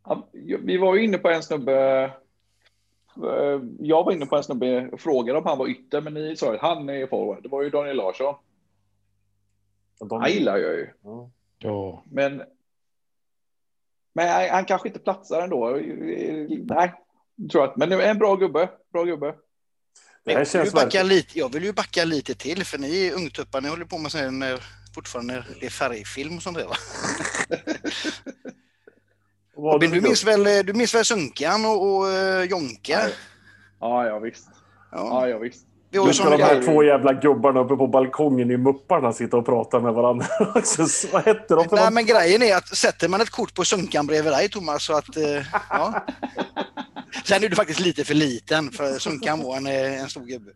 [0.04, 0.28] Ja,
[0.62, 2.04] vi var ju inne på en snubbe.
[3.16, 6.36] eh, Jag var inne på en snubbe och frågade om han var ytter, men ni
[6.36, 7.42] sa att han är forward.
[7.42, 8.34] Det var ju Daniel Larsson.
[10.00, 11.30] De, Han gillar jag ju, Ja.
[11.58, 12.42] Ja, men.
[14.12, 15.70] Men han, kanske inte platsar ändå.
[16.74, 16.92] Nej,
[17.50, 17.78] tror jag.
[17.78, 18.70] Men det är en bra gubbe.
[18.92, 19.34] Bra gubbe.
[20.24, 23.14] Det här Jag vill, backa lite, jag vill ju backa lite till för ni är
[23.14, 24.60] ungtuppar, ni håller på med sån här,
[24.94, 26.76] fortfarande det är färgfilm och sånt där va?
[29.72, 33.00] Robin, du minns väl, du minns väl Sunkan och, och uh, Jonka?
[33.80, 34.48] Ja, ja visst.
[34.92, 34.98] Ja.
[34.98, 35.67] Ja, ja visst.
[35.90, 38.56] Vi har ju Just när sån de här två jävla gubbarna uppe på balkongen i
[38.56, 40.26] Mupparna sitter och pratar med varandra.
[41.12, 41.92] Vad hette de för Nej något?
[41.94, 45.16] men grejen är att sätter man ett kort på Sunkan bredvid dig Thomas så att,
[45.16, 46.06] eh, ja.
[47.24, 50.50] Sen är du faktiskt lite för liten för Sunkan var en, eh, en stor gubbe.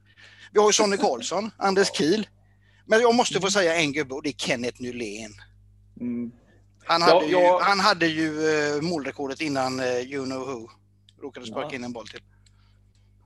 [0.53, 2.27] Vi har ju Sonny Karlsson, Anders Kiel.
[2.87, 5.33] Men jag måste få säga en gubbe och det är Kenneth Nylén.
[6.01, 6.31] Mm.
[6.85, 10.69] Han Ja, hade ju, jag- han hade ju eh, målrekordet innan You know who
[11.23, 11.75] råkade sparka Ja.
[11.77, 12.21] in en boll till.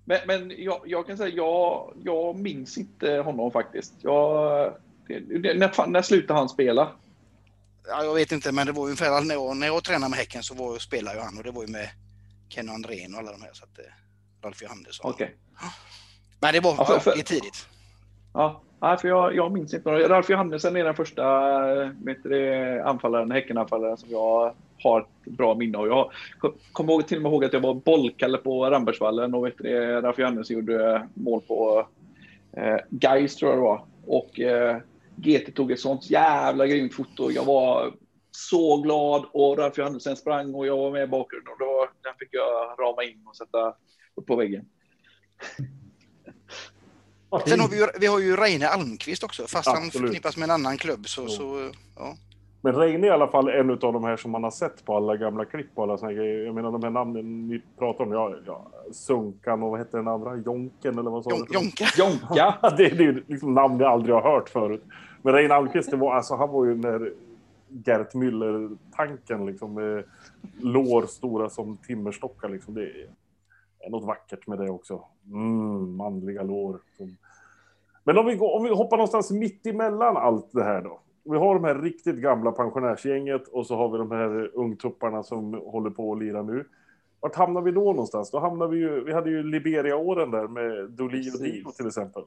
[0.08, 3.92] Men, men jag, jag kan säga, jag, jag minns inte honom faktiskt.
[4.00, 4.72] Jag,
[5.08, 6.88] det, när, när slutade han spela?
[7.88, 10.42] Ja, jag vet inte, men det var ungefär när jag, när jag tränade med Häcken
[10.42, 11.88] så var, spelade ju han och det var ju med
[12.48, 13.50] Ken Andrén och alla de här.
[13.52, 13.84] Så att, eh,
[14.44, 15.10] Ralf Johannesson.
[15.10, 15.34] Okej.
[16.40, 17.68] Men det var Ja, för- för- tidigt.
[18.34, 19.90] Ja, nej, för jag, jag minns inte.
[19.90, 20.08] några.
[20.08, 21.22] Ralf Johannesen är den första
[21.82, 21.90] eh,
[22.24, 25.88] det, anfallaren, Häckenanfallaren som jag har ett bra minne av.
[25.88, 26.10] Jag
[26.72, 29.64] kommer ihåg, till och med ihåg att jag var bollkalle på Rambergsvallen och vet du
[29.64, 31.86] det, Ralf Johannesen gjorde eh, mål på
[32.52, 33.84] eh, Gais tror jag det var.
[34.06, 34.76] Och eh,
[35.16, 37.30] GT tog ett sånt jävla grymt foto.
[37.30, 37.92] Jag var
[38.30, 41.52] så glad och Ralf Johannesen sprang och jag var med i bakgrunden.
[41.52, 43.74] Och då, den fick jag rama in och sätta
[44.14, 44.64] upp på väggen.
[47.46, 49.92] Sen har vi ju, vi har ju Reine Almqvist också, fast han Absolut.
[50.06, 51.08] förknippas med en annan klubb.
[51.08, 51.28] Så, Jo.
[51.28, 52.14] så, ja.
[52.60, 54.96] Men Reine är i alla fall en av de här som man har sett på
[54.96, 56.46] alla gamla klipp och alla såna grejer.
[56.46, 58.12] Jag menar de här namnen ni pratar om.
[58.12, 60.36] Ja, ja, Sunkan och vad hette den andra?
[60.36, 61.54] Jonken eller vad sa Jon- du?
[61.54, 61.84] Jonka.
[61.98, 62.74] Jonka!
[62.76, 64.84] det, är ju liksom namn jag aldrig har hört förut.
[65.22, 67.12] Men Reine Almqvist, det var, alltså, han var ju den där
[67.84, 69.74] Gert Müller-tanken liksom.
[69.74, 70.04] Med
[70.60, 72.74] lår stora som timmerstockar liksom.
[72.74, 72.90] Det
[73.86, 75.04] är, något vackert med det också.
[75.26, 76.80] Mm, manliga lår.
[78.04, 81.00] Men om vi, går, om vi hoppar någonstans mitt emellan allt det här då.
[81.24, 85.54] Vi har de här riktigt gamla pensionärsgänget och så har vi de här ungtupparna som
[85.54, 86.64] håller på att lira nu.
[87.20, 88.30] Vart hamnar vi då någonstans?
[88.30, 91.42] Då hamnar vi ju, vi hade ju Liberia-åren där med Dolin och.
[91.42, 92.22] Dio till exempel.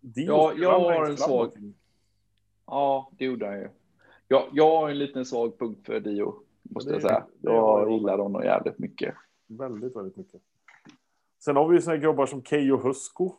[0.00, 1.74] Dio Ja, jag har en svag- någonting.
[2.66, 3.68] Ja, det gjorde han ju.
[4.28, 7.24] Jag, jag har en liten svag punkt för Dio, måste Det- jag säga.
[7.40, 9.14] Jag gillar honom jävligt mycket.
[9.46, 10.40] Väldigt, väldigt mycket.
[11.44, 13.34] Sen har vi ju såna här gubbar som Keyyo Husko,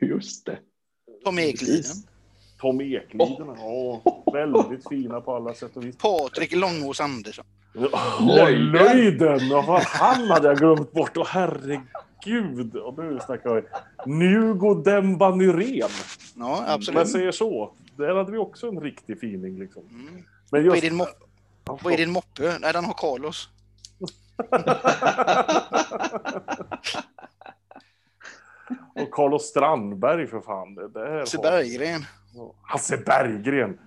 [0.00, 0.58] Just det.
[1.24, 1.82] Tom Ekliden.
[2.60, 3.56] Tom Ekliden.
[3.56, 5.96] Ja, väldigt fina på alla sätt och vis.
[5.96, 7.44] Patrik Långås Andersson.
[7.74, 8.72] Oh, Löjden.
[8.72, 9.48] Löjden!
[9.48, 11.16] Vad han hade jag glömt bort.
[11.16, 12.76] Åh herregud!
[12.76, 13.62] Och nu snackar vi.
[14.12, 15.88] Nugo Demba Nyrén.
[16.36, 17.08] Ja, absolut.
[17.08, 17.74] säger så.
[17.96, 19.82] Där hade vi också en riktig fining liksom.
[19.90, 20.14] Mm.
[20.14, 20.92] Men Vad är just...
[21.64, 22.58] vad är din moppe?
[22.60, 23.48] Nej, den har Carlos.
[28.94, 30.74] Och Carlos Strandberg för fan.
[30.74, 32.04] Det där Hasse Berggren.
[32.62, 33.78] Hasse Berggren.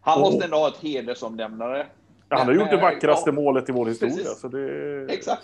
[0.00, 1.86] Han måste ändå ha ett hedersomnämnare.
[2.28, 4.16] Ja, han har gjort det Men, vackraste ja, målet i vår historia.
[4.16, 4.40] precis.
[4.40, 5.14] Så det...
[5.14, 5.42] Exakt.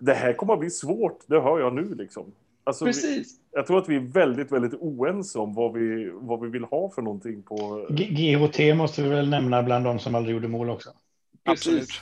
[0.00, 2.32] Det här kommer att bli svårt, det hör jag nu liksom.
[2.64, 3.40] Alltså, vi, Precis.
[3.52, 6.90] jag tror att vi är väldigt, väldigt oense om vad vi, vad vi vill ha
[6.90, 7.86] för någonting på...
[7.90, 10.90] GHT måste vi väl nämna bland de som aldrig gjorde mål också.
[11.46, 12.00] Absolut.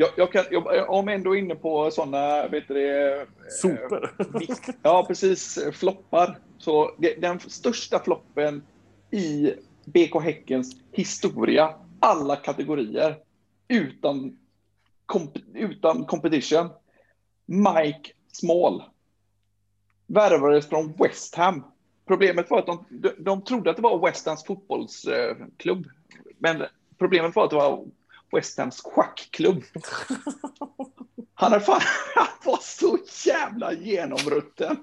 [0.00, 4.14] Jag, jag kan, jag, om ändå inne på sådana, vet du det, Sopor.
[4.38, 4.68] Visst.
[4.82, 5.58] Ja, precis.
[5.72, 6.38] Floppar.
[6.58, 8.62] Så det, den största floppen
[9.10, 9.52] i
[9.84, 13.16] BK Häckens historia, alla kategorier,
[13.68, 14.38] utan,
[15.06, 16.68] komp utan competition.
[17.46, 18.82] Mike Small.
[20.06, 21.64] Värvades från West Ham.
[22.06, 25.86] Problemet var att de, de, de trodde att det var West Hams fotbollsklubb.
[26.38, 26.64] Men
[26.98, 27.84] problemet var att det var
[28.32, 29.62] West Hams schackklubb.
[31.34, 31.80] Han, är fan,
[32.14, 34.76] han var så jävla genomrutten.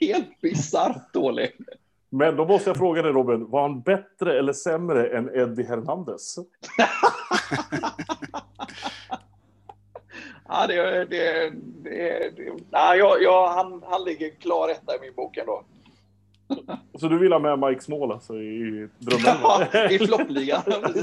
[0.00, 1.52] Helt bisarrt dålig.
[2.10, 6.36] Men då måste jag fråga dig Robin, var han bättre eller sämre än Eddie Hernandez?
[10.48, 11.50] Ja, det, det,
[11.82, 15.64] det, det, nej, jag, jag, han, han ligger klar etta i min bok ändå.
[17.00, 19.40] Så du vill ha med Mike Small alltså i drömmen?
[19.42, 20.62] Ja, i floppligan.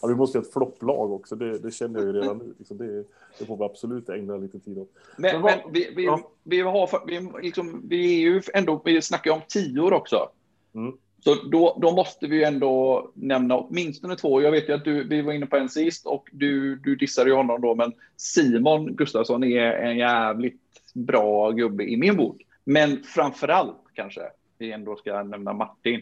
[0.00, 2.54] ja, vi måste ha ett flopplag också, det, det känner jag ju redan nu.
[2.58, 3.04] Liksom det,
[3.38, 4.92] det får vi absolut ägna lite tid åt.
[5.16, 6.30] Men, Men vad- men vi, vi, ja.
[6.42, 10.28] vi, har, vi, liksom, vi är ju ändå, vi snackar om tior också.
[10.74, 10.92] Mm.
[11.24, 14.42] Så då, då måste vi ju ändå nämna åtminstone två.
[14.42, 17.30] Jag vet ju att du, vi var inne på en sist och du, du dissade
[17.30, 20.60] ju honom då, men Simon Gustafsson är en jävligt
[20.94, 22.42] bra gubbe i min bok.
[22.64, 24.20] Men framför allt kanske
[24.62, 26.00] vi ändå ska nämna Martin.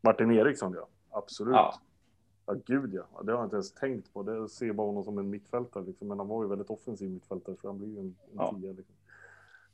[0.00, 0.86] Martin Eriksson, ja.
[1.10, 1.52] Absolut.
[1.54, 1.74] Ja.
[2.46, 3.22] Ja, gud ja.
[3.22, 4.22] Det har jag inte ens tänkt på.
[4.22, 5.84] Det ser bara honom som en mittfältare.
[5.84, 6.08] Liksom.
[6.08, 8.54] Men han var ju väldigt offensiv mittfältare, så han blir ju en, en Ja.
[8.60, 8.72] tia.
[8.72, 8.94] Liksom.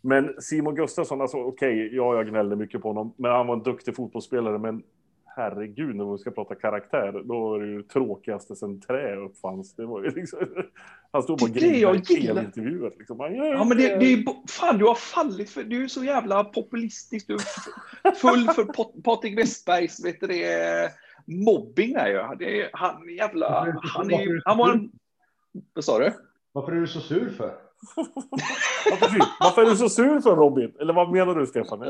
[0.01, 3.13] Men Simon Gustafsson, alltså okej, ja, jag gnällde mycket på honom.
[3.17, 4.59] Men han var en duktig fotbollsspelare.
[4.59, 4.83] Men
[5.37, 9.75] herregud, när vi ska prata karaktär, då är det ju tråkigaste sen trä uppfanns.
[9.75, 10.39] Det var ju liksom...
[11.13, 12.35] Han stod bara och grinade i gillar.
[12.35, 12.93] tv-intervjuer.
[12.99, 13.19] Liksom.
[13.21, 17.27] Ja, men det, det är, fan, du har fallit för, du är så jävla populistisk.
[17.27, 17.35] Du
[18.03, 20.91] är full för Pat- Patrik Westbergs, vet du det,
[21.27, 22.37] mobbing där ju.
[22.39, 24.91] Det är, han är jävla, han är ju, han var en,
[25.75, 26.13] vad sa du?
[26.53, 27.53] Varför är du så sur för?
[29.01, 29.27] Ja.
[29.41, 30.73] Varför är du så sur för Robin?
[30.81, 31.81] Eller vad menar du, Stefan?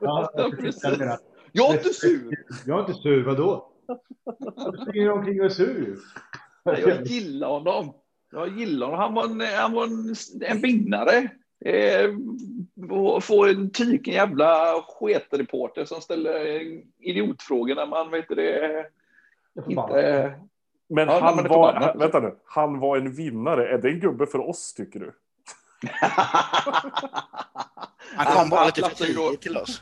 [0.00, 0.84] Ja, Ja, precis.
[1.56, 2.44] Jag är inte sur.
[2.66, 3.70] Jag är inte sur, vadå?
[4.72, 5.96] Du springer omkring och är sur ju.
[6.64, 7.94] Jag gillar honom.
[8.32, 9.00] Jag gillar honom.
[9.00, 11.30] Han var en, han var en, en vinnare.
[11.64, 12.10] Eh,
[13.20, 16.64] få en tyken jävla sketreporter som ställer
[16.98, 18.86] idiotfrågor när man vet det,
[19.68, 20.34] inte...
[20.88, 23.68] Men Ja, han men det var, vänta nu, han var en vinnare.
[23.68, 25.12] Är det en gubbe för oss, tycker du?
[28.16, 29.80] Han kom bara lite för ju tidigt till oss.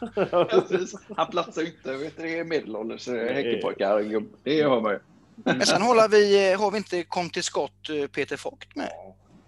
[1.16, 4.22] Han platsar ju inte vet du, det är medelålders eh, häckepojkar.
[4.44, 4.98] Det hör man ju.
[5.34, 8.90] Men sen har vi, har vi inte kom till skott eh, Peter Vogt med.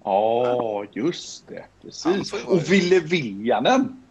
[0.05, 1.65] Ja, just det.
[1.83, 2.31] Precis.
[2.31, 4.03] får ju Och Ville Viljanen.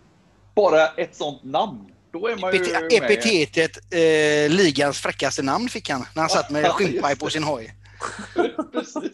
[0.56, 1.94] Bara ett sånt namn.
[2.12, 3.12] Då är man ju Epite- med.
[3.12, 7.74] Epitetet eh, ligans fräckaste namn fick han när han satt med just på sin hoj.
[8.72, 9.12] Precis.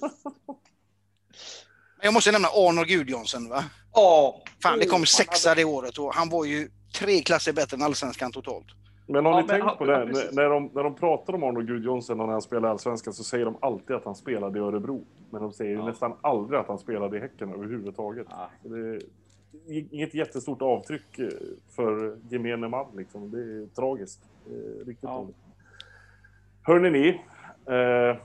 [2.00, 3.50] Men Jag måste nämna Arnold Gudjonsson.
[3.50, 3.64] Va?
[3.94, 4.42] Ja.
[4.64, 7.54] Fan, det Oh, kom han sexa hade- det året och han var ju tre klasser
[7.54, 8.66] bättre än allsvenskan totalt.
[9.08, 9.92] Men har Ja, ni men tänkt han- på det?
[9.94, 10.32] ja, när, precis.
[10.32, 13.58] när, de, när de pratar om Arnold Gudjonsson när han spelar Allsvenskan så säger de
[13.62, 15.06] alltid att han spelade i Örebro.
[15.30, 15.86] Men de säger Ja.
[15.86, 18.28] nästan aldrig att han spelade i Häcken överhuvudtaget.
[18.30, 18.50] Ja.
[18.64, 19.00] Så Det är
[19.94, 21.28] inget jättestort avtryck eh,
[21.76, 22.86] för gemene man.
[22.98, 23.32] Liksom.
[23.32, 24.20] Det är tragiskt.
[24.46, 25.18] Det är riktigt Ja.
[25.18, 25.36] dåligt.
[26.64, 27.08] Hörrni ni,
[27.74, 28.18] eh,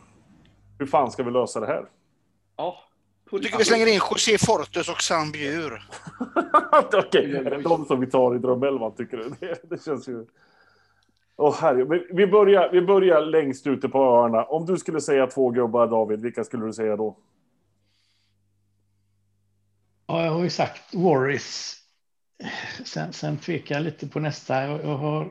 [0.78, 1.87] hur fan ska vi lösa det här?
[2.56, 2.76] Ja.
[3.35, 5.73] Jag tycker vi slänger in José Fortes och Sam Bjur.
[6.92, 9.29] Okej, är det de som vi tar i drömelvan tycker du?
[9.40, 10.27] Det, det känns ju...
[11.61, 14.44] Herre, Men vi börjar, vi börjar längst ute på öarna.
[14.44, 17.16] Om du skulle säga två gubbar, David, vilka skulle du säga då?
[20.07, 21.77] Ja, jag har ju sagt Warris.
[22.85, 24.66] Sen, sen tvekar jag lite på nästa.
[24.66, 25.31] Jag, jag har...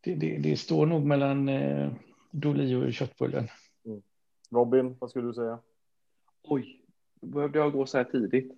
[0.00, 1.92] Det, det, det står nog mellan eh,
[2.30, 3.48] Doli och köttbullen.
[4.54, 5.58] Robin, vad skulle du säga?
[6.42, 6.80] Oj,
[7.20, 8.52] då behövde jag gå så här tidigt.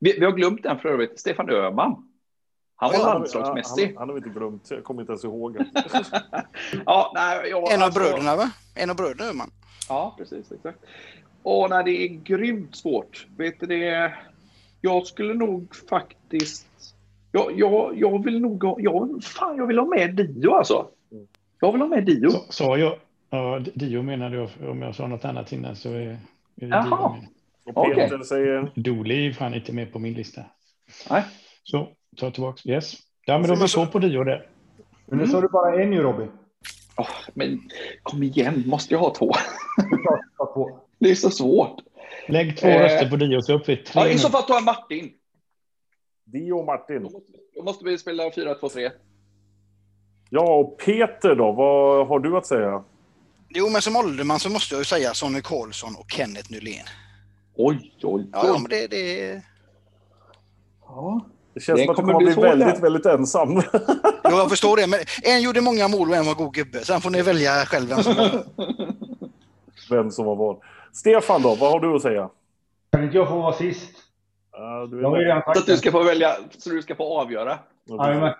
[0.00, 1.20] Vi, vi har glömt den för övrigt.
[1.20, 2.04] Stefan Öhman.
[2.76, 3.86] Han var Ja, landslagsmässig.
[3.86, 5.56] Han, han har vi inte glömt, jag kommer inte ens ihåg.
[6.86, 8.50] Ja, nej, jag, En av alltså- bröderna va?
[8.74, 9.50] En av bröderna man.
[9.88, 10.52] Ja, precis.
[10.52, 10.78] Exakt.
[11.42, 13.26] Och när det är grymt svårt.
[13.36, 14.14] Vet du det?
[14.80, 16.66] Jag skulle nog faktiskt...
[17.32, 18.76] Jag, jag, jag vill nog ha...
[18.80, 20.88] Jag, fan, jag vill ha med Dio alltså.
[21.60, 22.30] Jag vill ha med Dio.
[22.30, 22.98] Så, sa jag.
[23.30, 24.70] Ja, Dio menade jag.
[24.70, 26.06] Om jag sa något annat innan så är, är
[26.54, 26.68] det Dio.
[26.68, 26.88] Jaha.
[27.12, 27.28] menar.
[27.64, 28.24] Och Peter Okej.
[28.24, 28.72] säger...
[28.74, 30.42] Doli är fan inte med på min lista.
[31.10, 31.24] Nej.
[31.62, 32.66] Så, ta tillbaks.
[32.66, 32.94] Yes.
[33.26, 34.46] Ja, men då vi två på Dio där.
[35.06, 36.30] Men nu sa du bara en ju Robin.
[36.96, 37.60] Åh, men
[38.02, 39.30] kom igen, måste jag ha två?
[40.98, 41.80] Det är så svårt.
[42.28, 42.82] Lägg två Eh.
[42.82, 44.02] röster på Dio så är uppe i tre.
[44.02, 45.10] Ja, I så fall tar jag Martin.
[46.24, 46.96] Dio och Martin.
[47.02, 48.90] Då måste, då måste vi spela 4-2-3.
[50.30, 52.84] Ja, och Peter då, vad har du att säga?
[53.48, 56.86] Jo, men som ålderman så måste jag ju säga Sonny Karlsson och Kenneth Nylén.
[57.56, 58.30] Oj, oj, oj.
[58.32, 59.42] Ja, ja men det, det...
[60.86, 61.26] Ja.
[61.54, 63.62] Det känns Det som att du kommer bli väldigt, väldigt ensam.
[64.24, 64.86] Jo, jag förstår det.
[64.86, 66.84] Men en gjorde många mål och en var god gubbe.
[66.84, 68.44] Sen får ni välja själv vem som var.
[69.90, 70.56] Vem som var vad.
[70.92, 72.30] Stefan då, vad har du att säga?
[72.92, 73.90] Kan inte jag få vara sist?
[74.52, 77.58] Ja, du är Så att du ska få välja, så du ska få avgöra.
[77.86, 78.34] Jajamän.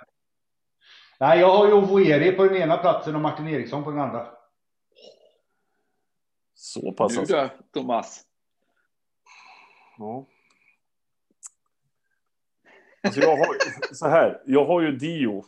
[1.21, 4.27] Nej, jag har ju Ovoeri på den ena platsen och Martin Eriksson på den andra.
[6.69, 7.37] Så pass Nu alltså.
[7.37, 7.51] du,
[7.81, 8.27] Thomas.
[9.99, 10.27] Ja.
[13.03, 13.57] Alltså jag har,
[13.95, 15.45] så här, jag har ju Dio.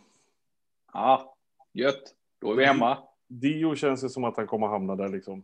[0.93, 1.37] Ja,
[1.73, 2.14] gött.
[2.39, 2.99] Då är vi hemma.
[3.29, 5.43] Dio känns ju som att han kommer hamna där liksom.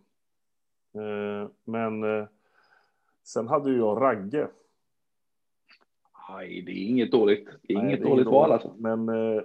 [0.94, 2.26] Eh, men eh,
[3.24, 4.48] sen hade ju jag Ragge.
[6.28, 7.48] Nej, det är inget dåligt.
[7.62, 8.74] Det är Nej, inget det är dåligt val alltså.
[8.76, 9.42] Men eh,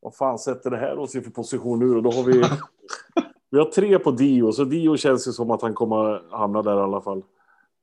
[0.00, 2.00] vad fan sätter det här oss i för position nu då?
[2.00, 2.42] Då har vi,
[3.52, 6.76] vi har tre på Dio, så Dio känns ju som att han kommer hamna där
[6.76, 7.22] i alla fall.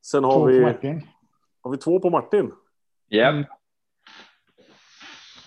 [0.06, 1.08] Sen har Två vi, Martin.
[1.62, 2.52] har vi två på Martin.
[3.08, 3.44] Ja.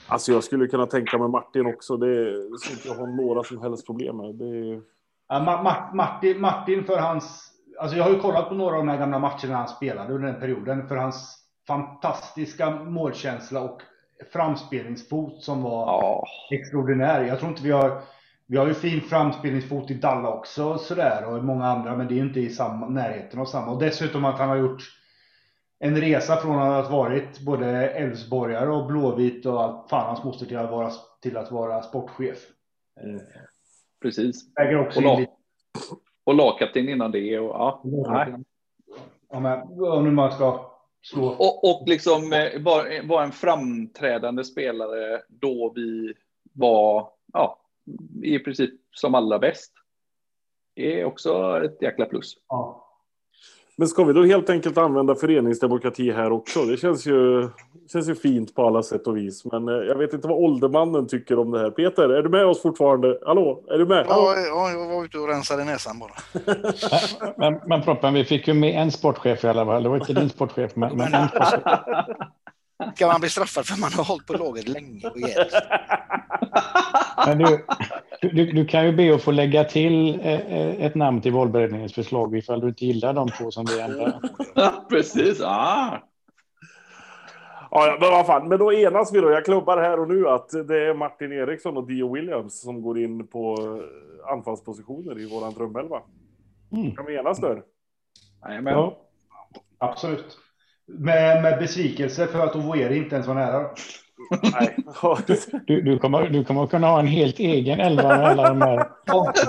[0.09, 1.97] Alltså jag skulle kunna tänka mig Martin också.
[1.97, 4.35] Det skulle inte jag ha några som helst problem med.
[4.35, 4.81] Det.
[5.29, 7.49] Ja, Ma- Ma- Martin, Martin för hans...
[7.81, 10.29] Alltså jag har ju kollat på några av de här gamla matcherna han spelade under
[10.29, 10.89] den perioden.
[10.89, 13.81] För hans fantastiska målkänsla och
[14.33, 17.25] framspelningsfot som var Ja, extraordinär.
[17.25, 18.03] Jag tror inte vi har...
[18.47, 22.09] Vi har ju fin framspelningsfot i Dalla också och sådär och i många andra men
[22.09, 23.73] det är ju inte i samma, närheten av samma.
[23.73, 24.83] Och dessutom att han har gjort
[25.79, 30.47] en resa från att ha varit både Elfsborgare och Blåvit och allt fan hans moster
[30.47, 30.91] till att vara,
[31.23, 32.39] till att vara sportchef.
[34.03, 34.55] precis.
[34.57, 35.27] Väger också Och lag-.
[36.25, 37.39] Och lagkapten innan det.
[37.39, 38.35] Och, ja, nej.
[39.31, 40.71] Ja, men om nu man ska
[41.03, 41.27] slå.
[41.27, 46.15] och, och liksom eh, var, var en framträdande spelare då vi
[46.53, 47.62] var ja,
[48.23, 49.73] i princip som allra bäst.
[50.75, 52.35] Det är också ett jäkla plus.
[52.49, 52.89] Ja.
[53.77, 56.65] Men ska vi då helt enkelt använda föreningsdemokrati här också?
[56.65, 57.49] Det känns ju,
[57.93, 59.45] känns ju fint på alla sätt och vis.
[59.45, 61.71] Men eh, jag vet inte vad åldermannen tycker om det här.
[61.71, 63.19] Peter, är du med oss fortfarande?
[63.27, 64.07] Hallå, är du med?
[64.09, 66.43] Ja, ja, jag var ute och rensade näsan bara.
[67.37, 69.83] Men, men Proppen, vi fick ju med en sportchef i alla fall.
[69.83, 71.63] Det var inte din sportchef, men, men en sportchef.
[72.95, 75.17] Ska man bli straffad för man har hållit på laget länge och?
[77.27, 77.67] Men du,
[78.21, 81.95] du, du kan ju be att få lägga till eh, eh, ett namn till valberedningens
[81.95, 84.21] förslag ifall du inte gillar de två som vi ändrar.
[84.55, 85.41] Ja, precis.
[85.41, 85.99] Ah.
[87.71, 88.49] Ja, men vad fan.
[88.49, 89.31] Men då enas vi då.
[89.31, 92.99] Jag klubbar här och nu att det är Martin Eriksson och Dio Williams som går
[92.99, 96.01] in på eh, anfallspositioner i våran drömelva.
[96.73, 96.97] Mm.
[96.97, 97.63] Kan vi enas där?
[98.45, 98.73] Jajamän.
[98.73, 98.97] Ja,
[99.79, 100.39] Absolut.
[100.87, 103.71] Med, med besvikelse för att Ovoeri inte ens var nära.
[104.43, 104.77] Nej.
[105.67, 108.87] du, du, kommer, du kommer kunna ha en helt egen elva med alla de här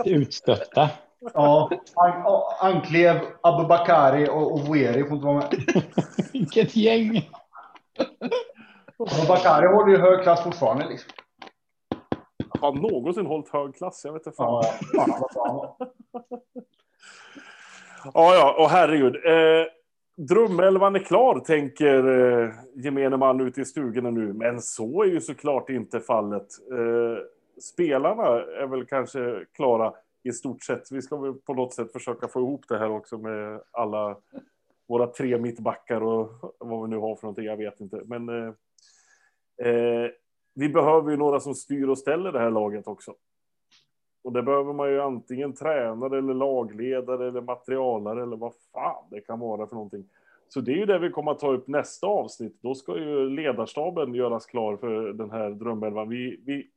[0.06, 0.90] utstötta.
[1.34, 5.84] Ja, An Anklev, Abubakari och Ovoeri får inte vara med.
[6.34, 7.30] Vilket gäng!
[8.98, 10.90] Abubakari håller ju hög klass fortfarande.
[10.90, 11.12] Liksom.
[12.60, 14.02] Har han någonsin hållit hög klass?
[14.06, 14.38] Jag vet inte.
[14.38, 14.64] Fan.
[18.14, 19.16] Ja, ja, och herregud.
[19.16, 19.66] Eh,
[20.16, 24.34] drömelvan är klar, tänker eh, gemene man ute i stugorna nu.
[24.34, 26.47] Men så är ju såklart inte fallet.
[26.72, 27.24] Eh,
[27.61, 28.24] spelarna
[28.61, 29.93] är väl kanske klara
[30.24, 30.91] i stort sett.
[30.91, 34.18] Vi ska väl på något sätt försöka få ihop det här också med alla
[34.88, 37.45] våra tre mittbackar och vad vi nu har för någonting.
[37.45, 38.01] Jag vet inte.
[38.05, 38.53] Men eh,
[39.68, 40.09] eh,
[40.55, 43.14] vi behöver ju några som styr och ställer det här laget också.
[44.24, 49.22] Och det behöver man ju antingen tränare eller lagledare eller materialare eller vad fan det
[49.22, 50.10] kan vara för någonting.
[50.50, 52.58] Så det är ju det vi kommer att ta upp nästa avsnitt.
[52.62, 56.10] Då ska ju ledarstaben göras klar för den här drömelvan.
[56.10, 56.68] Vi, vi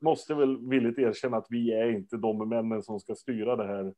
[0.00, 3.94] måste väl villigt erkänna att vi är inte de männen som ska styra det här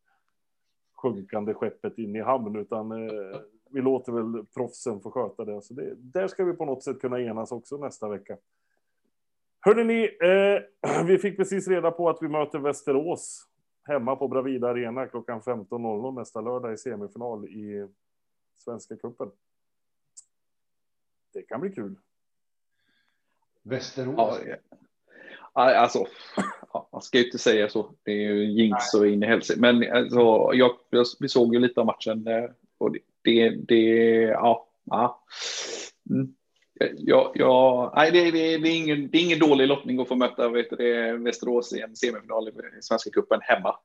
[0.97, 3.39] sjunkande skeppet in i hamn, utan eh,
[3.71, 5.63] vi låter väl proffsen få sköta det.
[5.63, 8.37] Så det, där ska vi på något sätt kunna enas också nästa vecka.
[9.67, 13.47] Hörrni, ni, eh, vi fick precis reda på att vi möter Västerås
[13.85, 17.89] hemma på Bravida Arena klockan 15.00 nästa lördag i semifinal i
[18.55, 19.31] Svenska cupen.
[21.33, 21.95] Det kan bli kul.
[23.63, 24.41] Västerås.
[24.45, 24.57] Ja,
[25.53, 26.07] Alltså,
[26.93, 27.91] man ska ju inte säga så.
[28.03, 29.61] Det är ju jinx och in i helsike.
[29.61, 32.27] Men alltså, jag, jag, vi såg ju lite av matchen.
[32.27, 33.85] eh, Och det, det, det
[34.23, 34.69] ja.
[34.85, 35.25] ja.
[36.11, 36.35] Mm.
[36.97, 40.15] Ja, ja, nej, det, det, det, är ingen, det är ingen dålig lottning att få
[40.15, 43.77] möta vet du, Västerås i en semifinal i Svenska cupen hemma.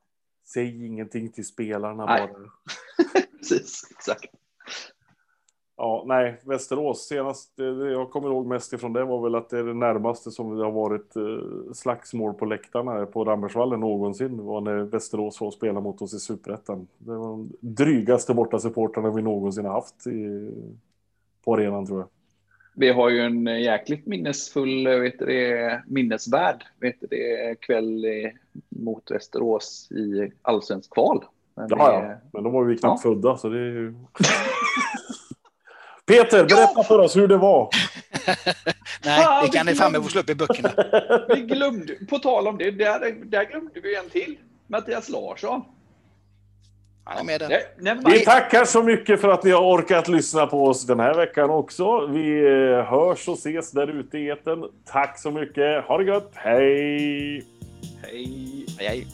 [0.44, 2.28] Säg ingenting till spelarna Nej.
[2.28, 2.50] bara.
[3.38, 4.34] Precis, exakt.
[5.76, 7.52] Ja, nej, Västerås senast,
[7.92, 10.64] jag kommer ihåg mest ifrån det var väl att det är det närmaste som det
[10.64, 15.80] har varit eh, slagsmål på läktarna på Rammersvallen någonsin var när Västerås var och spela
[15.80, 16.88] mot oss i Superettan.
[16.98, 20.50] Det var de drygaste bortasupportrarna vi någonsin har haft i,
[21.44, 22.08] på arenan tror jag.
[22.74, 28.06] Vi har ju en jäkligt minnesfull, vet du, det, minnesvärd vet du, det, kväll
[28.68, 31.24] mot Västerås i allsvensk kval.
[31.54, 33.10] Men Ja, det- ja, men då var vi knappt Ja.
[33.14, 33.94] födda så det är ju...
[36.06, 37.68] Peter, berätta för oss hur det var.
[39.04, 40.70] Nej, Fan, det kan ni fan med få slå upp i böckerna.
[41.34, 44.38] Vi glömde, på tal om det, där, där glömde vi en till.
[44.66, 45.62] Mattias Larsson.
[47.04, 47.48] Han är med där.
[47.48, 51.00] Nej, never Vi tackar så mycket för att ni har orkat lyssna på oss den
[51.00, 52.06] här veckan också.
[52.06, 54.64] Vi eh, hörs och ses där ute i etern.
[54.84, 55.84] Tack så mycket.
[55.84, 56.30] Ha det gött.
[56.34, 57.44] Hej!
[58.02, 58.66] Hej.
[58.78, 59.06] Hej, hej.